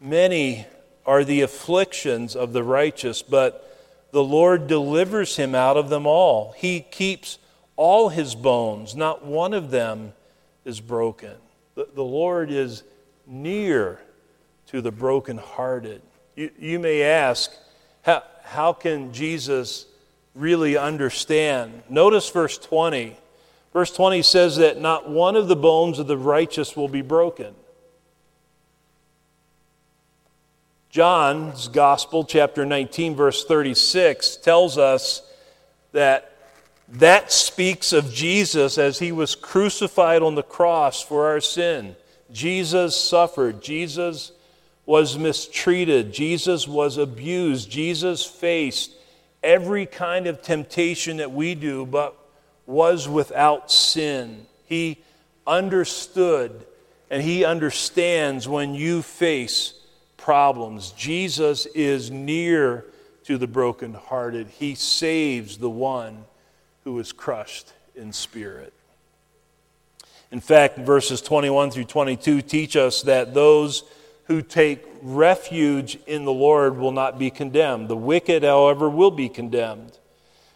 Many 0.00 0.66
are 1.06 1.24
the 1.24 1.42
afflictions 1.42 2.34
of 2.34 2.52
the 2.52 2.62
righteous, 2.62 3.22
but 3.22 3.60
the 4.10 4.24
Lord 4.24 4.66
delivers 4.66 5.36
him 5.36 5.54
out 5.54 5.76
of 5.76 5.88
them 5.88 6.06
all. 6.06 6.54
He 6.56 6.80
keeps 6.80 7.38
all 7.76 8.08
his 8.08 8.34
bones, 8.34 8.94
not 8.94 9.24
one 9.24 9.52
of 9.52 9.70
them 9.70 10.12
is 10.64 10.80
broken. 10.80 11.34
The, 11.74 11.88
the 11.94 12.04
Lord 12.04 12.50
is 12.50 12.82
near 13.26 14.00
to 14.68 14.80
the 14.80 14.92
brokenhearted. 14.92 16.02
You, 16.36 16.50
you 16.58 16.78
may 16.78 17.02
ask, 17.02 17.52
how, 18.02 18.22
how 18.42 18.72
can 18.72 19.12
Jesus 19.12 19.86
really 20.34 20.76
understand? 20.76 21.82
Notice 21.88 22.28
verse 22.30 22.58
20. 22.58 23.16
Verse 23.72 23.90
20 23.90 24.22
says 24.22 24.56
that 24.56 24.80
not 24.80 25.10
one 25.10 25.36
of 25.36 25.48
the 25.48 25.56
bones 25.56 25.98
of 25.98 26.06
the 26.06 26.18
righteous 26.18 26.76
will 26.76 26.88
be 26.88 27.02
broken. 27.02 27.54
John's 30.90 31.66
Gospel, 31.66 32.22
chapter 32.24 32.64
19, 32.64 33.16
verse 33.16 33.44
36, 33.44 34.36
tells 34.36 34.78
us 34.78 35.28
that 35.90 36.33
that 36.88 37.32
speaks 37.32 37.92
of 37.92 38.12
Jesus 38.12 38.78
as 38.78 38.98
he 38.98 39.12
was 39.12 39.34
crucified 39.34 40.22
on 40.22 40.34
the 40.34 40.42
cross 40.42 41.02
for 41.02 41.26
our 41.26 41.40
sin. 41.40 41.96
Jesus 42.30 42.96
suffered. 42.96 43.62
Jesus 43.62 44.32
was 44.86 45.16
mistreated. 45.16 46.12
Jesus 46.12 46.68
was 46.68 46.98
abused. 46.98 47.70
Jesus 47.70 48.24
faced 48.24 48.92
every 49.42 49.86
kind 49.86 50.26
of 50.26 50.42
temptation 50.42 51.18
that 51.18 51.32
we 51.32 51.54
do, 51.54 51.86
but 51.86 52.16
was 52.66 53.08
without 53.08 53.70
sin. 53.70 54.46
He 54.66 54.98
understood 55.46 56.66
and 57.10 57.22
he 57.22 57.44
understands 57.44 58.48
when 58.48 58.74
you 58.74 59.02
face 59.02 59.74
problems. 60.16 60.90
Jesus 60.92 61.66
is 61.66 62.10
near 62.10 62.86
to 63.24 63.38
the 63.38 63.46
brokenhearted. 63.46 64.48
He 64.48 64.74
saves 64.74 65.58
the 65.58 65.70
one 65.70 66.24
who 66.84 66.98
is 66.98 67.12
crushed 67.12 67.72
in 67.96 68.12
spirit. 68.12 68.72
In 70.30 70.40
fact, 70.40 70.78
verses 70.78 71.20
21 71.22 71.70
through 71.70 71.84
22 71.84 72.42
teach 72.42 72.76
us 72.76 73.02
that 73.02 73.34
those 73.34 73.84
who 74.24 74.42
take 74.42 74.84
refuge 75.02 75.98
in 76.06 76.24
the 76.24 76.32
Lord 76.32 76.76
will 76.78 76.92
not 76.92 77.18
be 77.18 77.30
condemned. 77.30 77.88
The 77.88 77.96
wicked, 77.96 78.42
however, 78.42 78.88
will 78.88 79.10
be 79.10 79.28
condemned. 79.28 79.98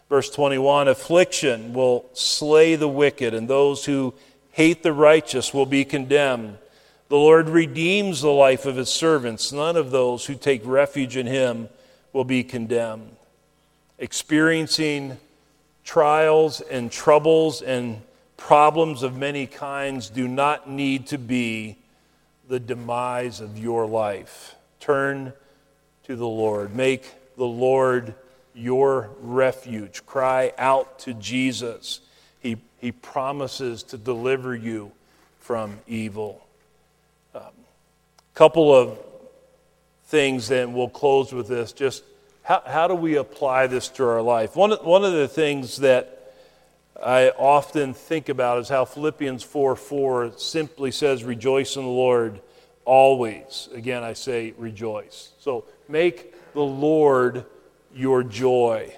Verse 0.08 0.30
21 0.30 0.88
Affliction 0.88 1.74
will 1.74 2.06
slay 2.12 2.76
the 2.76 2.88
wicked, 2.88 3.34
and 3.34 3.48
those 3.48 3.84
who 3.84 4.14
hate 4.52 4.82
the 4.82 4.92
righteous 4.92 5.52
will 5.52 5.66
be 5.66 5.84
condemned. 5.84 6.58
The 7.08 7.16
Lord 7.16 7.48
redeems 7.48 8.20
the 8.20 8.30
life 8.30 8.66
of 8.66 8.76
his 8.76 8.90
servants. 8.90 9.52
None 9.52 9.76
of 9.76 9.90
those 9.90 10.26
who 10.26 10.34
take 10.34 10.62
refuge 10.64 11.16
in 11.16 11.26
him 11.26 11.68
will 12.12 12.24
be 12.24 12.42
condemned. 12.42 13.16
Experiencing 13.98 15.18
trials 15.88 16.60
and 16.60 16.92
troubles 16.92 17.62
and 17.62 18.02
problems 18.36 19.02
of 19.02 19.16
many 19.16 19.46
kinds 19.46 20.10
do 20.10 20.28
not 20.28 20.68
need 20.68 21.06
to 21.06 21.16
be 21.16 21.78
the 22.46 22.60
demise 22.60 23.40
of 23.40 23.58
your 23.58 23.86
life. 23.86 24.54
Turn 24.80 25.32
to 26.04 26.14
the 26.14 26.26
Lord. 26.26 26.76
Make 26.76 27.10
the 27.38 27.46
Lord 27.46 28.14
your 28.54 29.08
refuge. 29.22 30.04
Cry 30.04 30.52
out 30.58 30.98
to 31.00 31.14
Jesus. 31.14 32.00
He, 32.40 32.58
he 32.82 32.92
promises 32.92 33.82
to 33.84 33.96
deliver 33.96 34.54
you 34.54 34.92
from 35.40 35.78
evil 35.86 36.46
A 37.34 37.40
couple 38.34 38.74
of 38.74 38.98
things, 40.04 40.48
then 40.48 40.74
we'll 40.74 40.90
close 40.90 41.32
with 41.32 41.48
this. 41.48 41.72
Just 41.72 42.04
how, 42.48 42.62
how 42.64 42.88
do 42.88 42.94
we 42.94 43.16
apply 43.16 43.66
this 43.66 43.88
to 43.90 44.08
our 44.08 44.22
life? 44.22 44.56
One, 44.56 44.70
one 44.70 45.04
of 45.04 45.12
the 45.12 45.28
things 45.28 45.76
that 45.78 46.32
I 46.98 47.28
often 47.28 47.92
think 47.92 48.30
about 48.30 48.58
is 48.60 48.70
how 48.70 48.86
Philippians 48.86 49.42
4 49.42 49.76
4 49.76 50.32
simply 50.38 50.90
says, 50.90 51.24
Rejoice 51.24 51.76
in 51.76 51.82
the 51.82 51.90
Lord 51.90 52.40
always. 52.86 53.68
Again, 53.74 54.02
I 54.02 54.14
say 54.14 54.54
rejoice. 54.56 55.32
So 55.40 55.66
make 55.90 56.54
the 56.54 56.62
Lord 56.62 57.44
your 57.94 58.22
joy. 58.22 58.96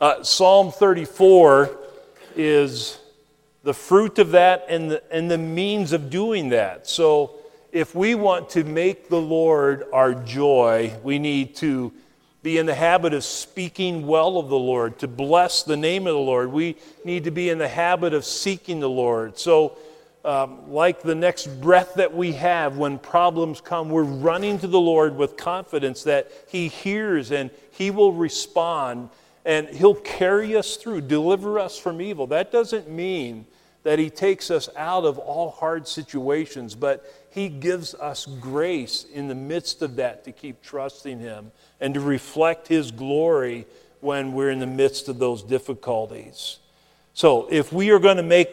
Uh, 0.00 0.22
Psalm 0.22 0.72
34 0.72 1.76
is 2.34 2.98
the 3.62 3.74
fruit 3.74 4.18
of 4.18 4.30
that 4.30 4.64
and 4.70 4.90
the, 4.92 5.02
and 5.14 5.30
the 5.30 5.36
means 5.36 5.92
of 5.92 6.08
doing 6.08 6.48
that. 6.48 6.88
So 6.88 7.34
if 7.72 7.94
we 7.94 8.14
want 8.14 8.48
to 8.50 8.64
make 8.64 9.10
the 9.10 9.20
Lord 9.20 9.84
our 9.92 10.14
joy, 10.14 10.94
we 11.02 11.18
need 11.18 11.56
to 11.56 11.92
be 12.46 12.58
in 12.58 12.66
the 12.66 12.74
habit 12.76 13.12
of 13.12 13.24
speaking 13.24 14.06
well 14.06 14.38
of 14.38 14.48
the 14.48 14.56
Lord, 14.56 15.00
to 15.00 15.08
bless 15.08 15.64
the 15.64 15.76
name 15.76 16.06
of 16.06 16.14
the 16.14 16.20
Lord. 16.20 16.52
We 16.52 16.76
need 17.04 17.24
to 17.24 17.32
be 17.32 17.50
in 17.50 17.58
the 17.58 17.66
habit 17.66 18.14
of 18.14 18.24
seeking 18.24 18.78
the 18.78 18.88
Lord. 18.88 19.36
So, 19.36 19.76
um, 20.24 20.70
like 20.70 21.02
the 21.02 21.16
next 21.16 21.48
breath 21.60 21.94
that 21.94 22.14
we 22.14 22.30
have 22.34 22.76
when 22.76 23.00
problems 23.00 23.60
come, 23.60 23.90
we're 23.90 24.04
running 24.04 24.60
to 24.60 24.68
the 24.68 24.78
Lord 24.78 25.16
with 25.16 25.36
confidence 25.36 26.04
that 26.04 26.30
He 26.46 26.68
hears 26.68 27.32
and 27.32 27.50
He 27.72 27.90
will 27.90 28.12
respond 28.12 29.10
and 29.44 29.66
He'll 29.66 29.96
carry 29.96 30.54
us 30.54 30.76
through, 30.76 31.00
deliver 31.00 31.58
us 31.58 31.76
from 31.76 32.00
evil. 32.00 32.28
That 32.28 32.52
doesn't 32.52 32.88
mean 32.88 33.44
that 33.82 33.98
He 33.98 34.08
takes 34.08 34.52
us 34.52 34.68
out 34.76 35.04
of 35.04 35.18
all 35.18 35.50
hard 35.50 35.88
situations, 35.88 36.76
but 36.76 37.04
He 37.36 37.50
gives 37.50 37.94
us 37.94 38.24
grace 38.24 39.04
in 39.12 39.28
the 39.28 39.34
midst 39.34 39.82
of 39.82 39.96
that 39.96 40.24
to 40.24 40.32
keep 40.32 40.62
trusting 40.62 41.20
Him 41.20 41.52
and 41.82 41.92
to 41.92 42.00
reflect 42.00 42.66
His 42.66 42.90
glory 42.90 43.66
when 44.00 44.32
we're 44.32 44.48
in 44.48 44.58
the 44.58 44.66
midst 44.66 45.10
of 45.10 45.18
those 45.18 45.42
difficulties. 45.42 46.60
So, 47.12 47.46
if 47.50 47.74
we 47.74 47.90
are 47.90 47.98
going 47.98 48.16
to 48.16 48.22
make 48.22 48.48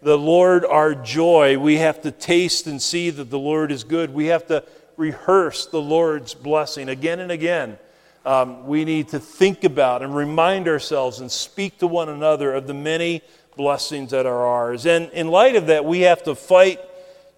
the 0.00 0.16
Lord 0.16 0.64
our 0.64 0.94
joy, 0.94 1.58
we 1.58 1.76
have 1.76 2.00
to 2.02 2.10
taste 2.10 2.66
and 2.66 2.80
see 2.80 3.10
that 3.10 3.28
the 3.28 3.38
Lord 3.38 3.70
is 3.70 3.84
good. 3.84 4.14
We 4.14 4.28
have 4.28 4.46
to 4.46 4.64
rehearse 4.96 5.66
the 5.66 5.82
Lord's 5.82 6.32
blessing 6.32 6.88
again 6.88 7.20
and 7.20 7.30
again. 7.30 7.76
Um, 8.24 8.66
we 8.66 8.86
need 8.86 9.08
to 9.08 9.20
think 9.20 9.62
about 9.62 10.00
and 10.00 10.16
remind 10.16 10.68
ourselves 10.68 11.20
and 11.20 11.30
speak 11.30 11.80
to 11.80 11.86
one 11.86 12.08
another 12.08 12.54
of 12.54 12.66
the 12.66 12.72
many 12.72 13.20
blessings 13.58 14.12
that 14.12 14.24
are 14.24 14.46
ours. 14.46 14.86
And 14.86 15.10
in 15.10 15.28
light 15.28 15.54
of 15.54 15.66
that, 15.66 15.84
we 15.84 16.00
have 16.00 16.22
to 16.22 16.34
fight 16.34 16.80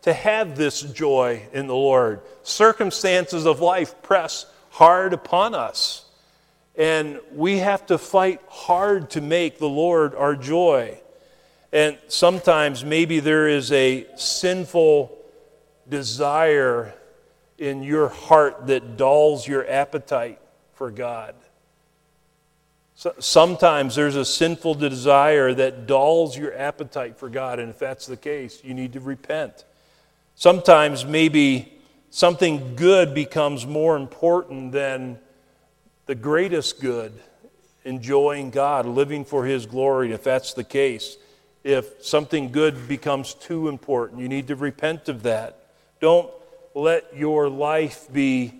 to 0.04 0.12
have 0.12 0.54
this 0.54 0.82
joy 0.82 1.42
in 1.54 1.66
the 1.66 1.74
Lord. 1.74 2.20
Circumstances 2.42 3.46
of 3.46 3.60
life 3.60 4.02
press 4.02 4.44
hard 4.68 5.14
upon 5.14 5.54
us. 5.54 6.04
And 6.76 7.20
we 7.32 7.60
have 7.60 7.86
to 7.86 7.96
fight 7.96 8.42
hard 8.46 9.08
to 9.10 9.22
make 9.22 9.58
the 9.58 9.68
Lord 9.68 10.14
our 10.14 10.36
joy. 10.36 11.00
And 11.72 11.96
sometimes 12.08 12.84
maybe 12.84 13.20
there 13.20 13.48
is 13.48 13.72
a 13.72 14.06
sinful 14.16 15.16
desire 15.88 16.92
in 17.56 17.82
your 17.82 18.08
heart 18.10 18.66
that 18.66 18.98
dulls 18.98 19.48
your 19.48 19.66
appetite 19.66 20.38
for 20.74 20.90
God. 20.90 21.34
So, 22.94 23.14
sometimes 23.20 23.94
there's 23.94 24.16
a 24.16 24.24
sinful 24.24 24.74
desire 24.74 25.54
that 25.54 25.86
dulls 25.86 26.36
your 26.36 26.54
appetite 26.54 27.16
for 27.16 27.28
God, 27.30 27.58
and 27.58 27.70
if 27.70 27.78
that's 27.78 28.06
the 28.06 28.16
case, 28.16 28.62
you 28.62 28.74
need 28.74 28.92
to 28.92 29.00
repent. 29.00 29.64
Sometimes 30.36 31.04
maybe 31.04 31.72
something 32.10 32.76
good 32.76 33.14
becomes 33.14 33.66
more 33.66 33.96
important 33.96 34.72
than 34.72 35.18
the 36.06 36.14
greatest 36.14 36.80
good, 36.80 37.12
enjoying 37.84 38.50
God, 38.50 38.86
living 38.86 39.24
for 39.24 39.44
His 39.44 39.66
glory. 39.66 40.12
If 40.12 40.24
that's 40.24 40.54
the 40.54 40.64
case, 40.64 41.16
if 41.62 42.04
something 42.04 42.52
good 42.52 42.88
becomes 42.88 43.34
too 43.34 43.68
important, 43.68 44.20
you 44.20 44.28
need 44.28 44.48
to 44.48 44.56
repent 44.56 45.08
of 45.08 45.22
that. 45.22 45.66
Don't 46.00 46.30
let 46.74 47.16
your 47.16 47.48
life 47.48 48.12
be 48.12 48.52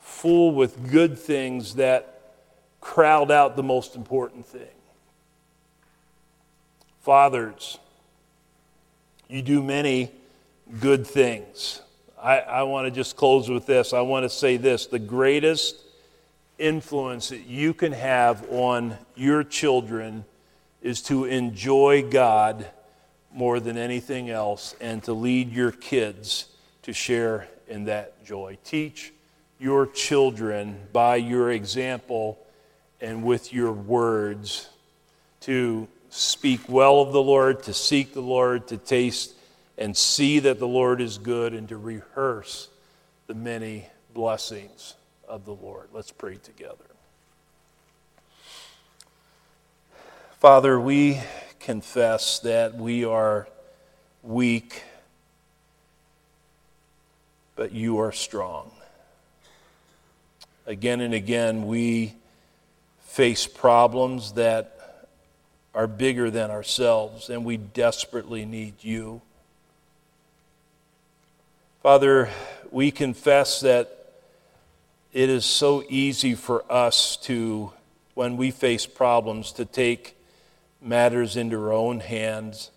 full 0.00 0.52
with 0.54 0.90
good 0.90 1.18
things 1.18 1.74
that 1.74 2.34
crowd 2.80 3.30
out 3.30 3.54
the 3.54 3.62
most 3.62 3.94
important 3.94 4.46
thing. 4.46 4.62
Fathers, 7.02 7.78
you 9.28 9.42
do 9.42 9.62
many 9.62 10.10
good 10.80 11.06
things. 11.06 11.80
I, 12.20 12.40
I 12.40 12.62
want 12.64 12.86
to 12.86 12.90
just 12.90 13.16
close 13.16 13.48
with 13.48 13.66
this. 13.66 13.92
I 13.92 14.00
want 14.00 14.24
to 14.24 14.30
say 14.30 14.56
this 14.56 14.86
the 14.86 14.98
greatest 14.98 15.76
influence 16.58 17.28
that 17.28 17.46
you 17.46 17.72
can 17.72 17.92
have 17.92 18.44
on 18.50 18.96
your 19.14 19.44
children 19.44 20.24
is 20.82 21.02
to 21.02 21.24
enjoy 21.24 22.08
God 22.08 22.66
more 23.32 23.60
than 23.60 23.76
anything 23.76 24.30
else 24.30 24.74
and 24.80 25.02
to 25.04 25.12
lead 25.12 25.52
your 25.52 25.70
kids 25.70 26.46
to 26.82 26.92
share 26.92 27.48
in 27.68 27.84
that 27.84 28.24
joy. 28.24 28.58
Teach 28.64 29.12
your 29.58 29.86
children 29.86 30.80
by 30.92 31.16
your 31.16 31.50
example 31.50 32.38
and 33.00 33.22
with 33.22 33.52
your 33.52 33.72
words 33.72 34.68
to 35.40 35.86
speak 36.10 36.60
well 36.68 37.00
of 37.00 37.12
the 37.12 37.22
Lord, 37.22 37.62
to 37.64 37.74
seek 37.74 38.14
the 38.14 38.20
Lord, 38.20 38.68
to 38.68 38.76
taste 38.76 39.34
and 39.78 39.96
see 39.96 40.40
that 40.40 40.58
the 40.58 40.66
Lord 40.66 41.00
is 41.00 41.16
good, 41.18 41.54
and 41.54 41.68
to 41.68 41.78
rehearse 41.78 42.68
the 43.28 43.34
many 43.34 43.86
blessings 44.12 44.94
of 45.28 45.44
the 45.44 45.54
Lord. 45.54 45.88
Let's 45.92 46.10
pray 46.10 46.36
together. 46.36 46.84
Father, 50.40 50.80
we 50.80 51.20
confess 51.60 52.40
that 52.40 52.74
we 52.74 53.04
are 53.04 53.48
weak, 54.22 54.82
but 57.54 57.72
you 57.72 57.98
are 57.98 58.12
strong. 58.12 58.70
Again 60.66 61.00
and 61.00 61.14
again, 61.14 61.66
we 61.66 62.14
face 63.00 63.46
problems 63.46 64.32
that 64.32 65.06
are 65.74 65.86
bigger 65.86 66.30
than 66.30 66.50
ourselves, 66.50 67.30
and 67.30 67.44
we 67.44 67.56
desperately 67.56 68.44
need 68.44 68.74
you. 68.82 69.22
Father, 71.90 72.28
we 72.70 72.90
confess 72.90 73.60
that 73.60 74.12
it 75.10 75.30
is 75.30 75.46
so 75.46 75.82
easy 75.88 76.34
for 76.34 76.62
us 76.70 77.16
to, 77.16 77.72
when 78.12 78.36
we 78.36 78.50
face 78.50 78.84
problems, 78.84 79.52
to 79.52 79.64
take 79.64 80.14
matters 80.82 81.34
into 81.34 81.56
our 81.56 81.72
own 81.72 82.00
hands. 82.00 82.70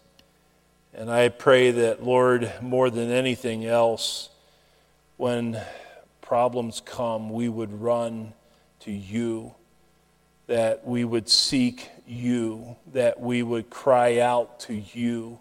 And 0.94 1.12
I 1.12 1.28
pray 1.28 1.72
that, 1.72 2.02
Lord, 2.02 2.54
more 2.62 2.90
than 2.90 3.12
anything 3.12 3.66
else, 3.66 4.30
when 5.18 5.60
problems 6.22 6.82
come, 6.86 7.32
we 7.32 7.50
would 7.50 7.82
run 7.82 8.32
to 8.80 8.94
you, 8.94 9.54
that 10.48 10.88
we 10.88 11.04
would 11.04 11.28
seek 11.28 11.90
you, 12.08 12.78
that 12.94 13.20
we 13.20 13.44
would 13.44 13.70
cry 13.70 14.20
out 14.20 14.62
to 14.62 14.74
you 14.74 15.40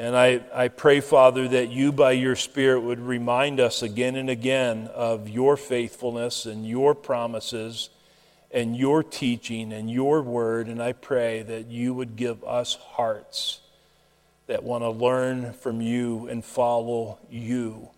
and 0.00 0.16
I, 0.16 0.40
I 0.54 0.68
pray, 0.68 1.00
Father, 1.00 1.46
that 1.48 1.68
you, 1.68 1.92
by 1.92 2.12
your 2.12 2.34
Spirit, 2.34 2.80
would 2.80 3.00
remind 3.00 3.60
us 3.60 3.82
again 3.82 4.16
and 4.16 4.30
again 4.30 4.88
of 4.94 5.28
your 5.28 5.58
faithfulness 5.58 6.46
and 6.46 6.66
your 6.66 6.94
promises 6.94 7.90
and 8.50 8.74
your 8.74 9.02
teaching 9.02 9.74
and 9.74 9.90
your 9.90 10.22
word. 10.22 10.68
And 10.68 10.82
I 10.82 10.94
pray 10.94 11.42
that 11.42 11.66
you 11.66 11.92
would 11.92 12.16
give 12.16 12.42
us 12.44 12.76
hearts 12.76 13.60
that 14.46 14.62
want 14.64 14.84
to 14.84 14.88
learn 14.88 15.52
from 15.52 15.82
you 15.82 16.28
and 16.28 16.42
follow 16.42 17.18
you, 17.30 17.90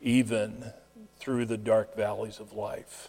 even 0.00 0.66
through 1.18 1.46
the 1.46 1.58
dark 1.58 1.96
valleys 1.96 2.38
of 2.38 2.52
life. 2.52 3.08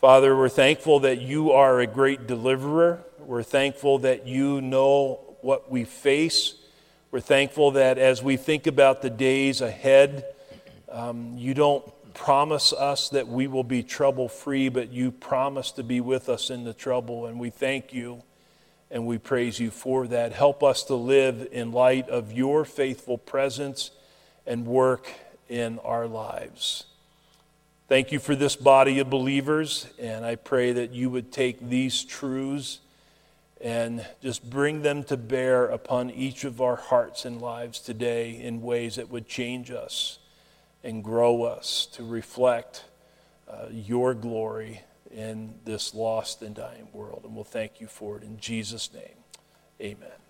Father, 0.00 0.36
we're 0.36 0.48
thankful 0.48 1.00
that 1.00 1.20
you 1.20 1.50
are 1.50 1.80
a 1.80 1.88
great 1.88 2.28
deliverer. 2.28 3.00
We're 3.18 3.42
thankful 3.42 3.98
that 3.98 4.28
you 4.28 4.60
know 4.60 5.18
what 5.40 5.72
we 5.72 5.82
face 5.82 6.54
we're 7.10 7.20
thankful 7.20 7.72
that 7.72 7.98
as 7.98 8.22
we 8.22 8.36
think 8.36 8.66
about 8.66 9.00
the 9.00 9.10
days 9.10 9.60
ahead, 9.60 10.24
um, 10.90 11.36
you 11.38 11.54
don't 11.54 11.84
promise 12.14 12.72
us 12.72 13.10
that 13.10 13.28
we 13.28 13.46
will 13.46 13.64
be 13.64 13.82
trouble 13.82 14.28
free, 14.28 14.68
but 14.68 14.90
you 14.90 15.12
promise 15.12 15.70
to 15.72 15.84
be 15.84 16.00
with 16.00 16.28
us 16.28 16.50
in 16.50 16.64
the 16.64 16.74
trouble. 16.74 17.26
And 17.26 17.38
we 17.38 17.50
thank 17.50 17.92
you 17.92 18.22
and 18.90 19.06
we 19.06 19.18
praise 19.18 19.60
you 19.60 19.70
for 19.70 20.06
that. 20.08 20.32
Help 20.32 20.62
us 20.62 20.82
to 20.84 20.94
live 20.94 21.48
in 21.52 21.72
light 21.72 22.08
of 22.08 22.32
your 22.32 22.64
faithful 22.64 23.18
presence 23.18 23.90
and 24.46 24.66
work 24.66 25.08
in 25.48 25.78
our 25.80 26.06
lives. 26.06 26.84
Thank 27.88 28.10
you 28.10 28.18
for 28.18 28.34
this 28.34 28.56
body 28.56 28.98
of 28.98 29.08
believers, 29.08 29.86
and 29.96 30.24
I 30.24 30.34
pray 30.34 30.72
that 30.72 30.92
you 30.92 31.08
would 31.10 31.30
take 31.30 31.68
these 31.68 32.04
truths 32.04 32.80
and 33.60 34.06
just 34.22 34.48
bring 34.48 34.82
them 34.82 35.02
to 35.04 35.16
bear 35.16 35.66
upon 35.66 36.10
each 36.10 36.44
of 36.44 36.60
our 36.60 36.76
hearts 36.76 37.24
and 37.24 37.40
lives 37.40 37.80
today 37.80 38.40
in 38.40 38.60
ways 38.60 38.96
that 38.96 39.10
would 39.10 39.26
change 39.26 39.70
us 39.70 40.18
and 40.84 41.02
grow 41.02 41.42
us 41.42 41.86
to 41.92 42.04
reflect 42.04 42.84
uh, 43.48 43.66
your 43.70 44.14
glory 44.14 44.82
in 45.10 45.54
this 45.64 45.94
lost 45.94 46.42
and 46.42 46.54
dying 46.54 46.88
world. 46.92 47.22
And 47.24 47.34
we'll 47.34 47.44
thank 47.44 47.80
you 47.80 47.86
for 47.86 48.16
it 48.16 48.22
in 48.22 48.38
Jesus' 48.38 48.92
name. 48.92 49.16
Amen. 49.80 50.25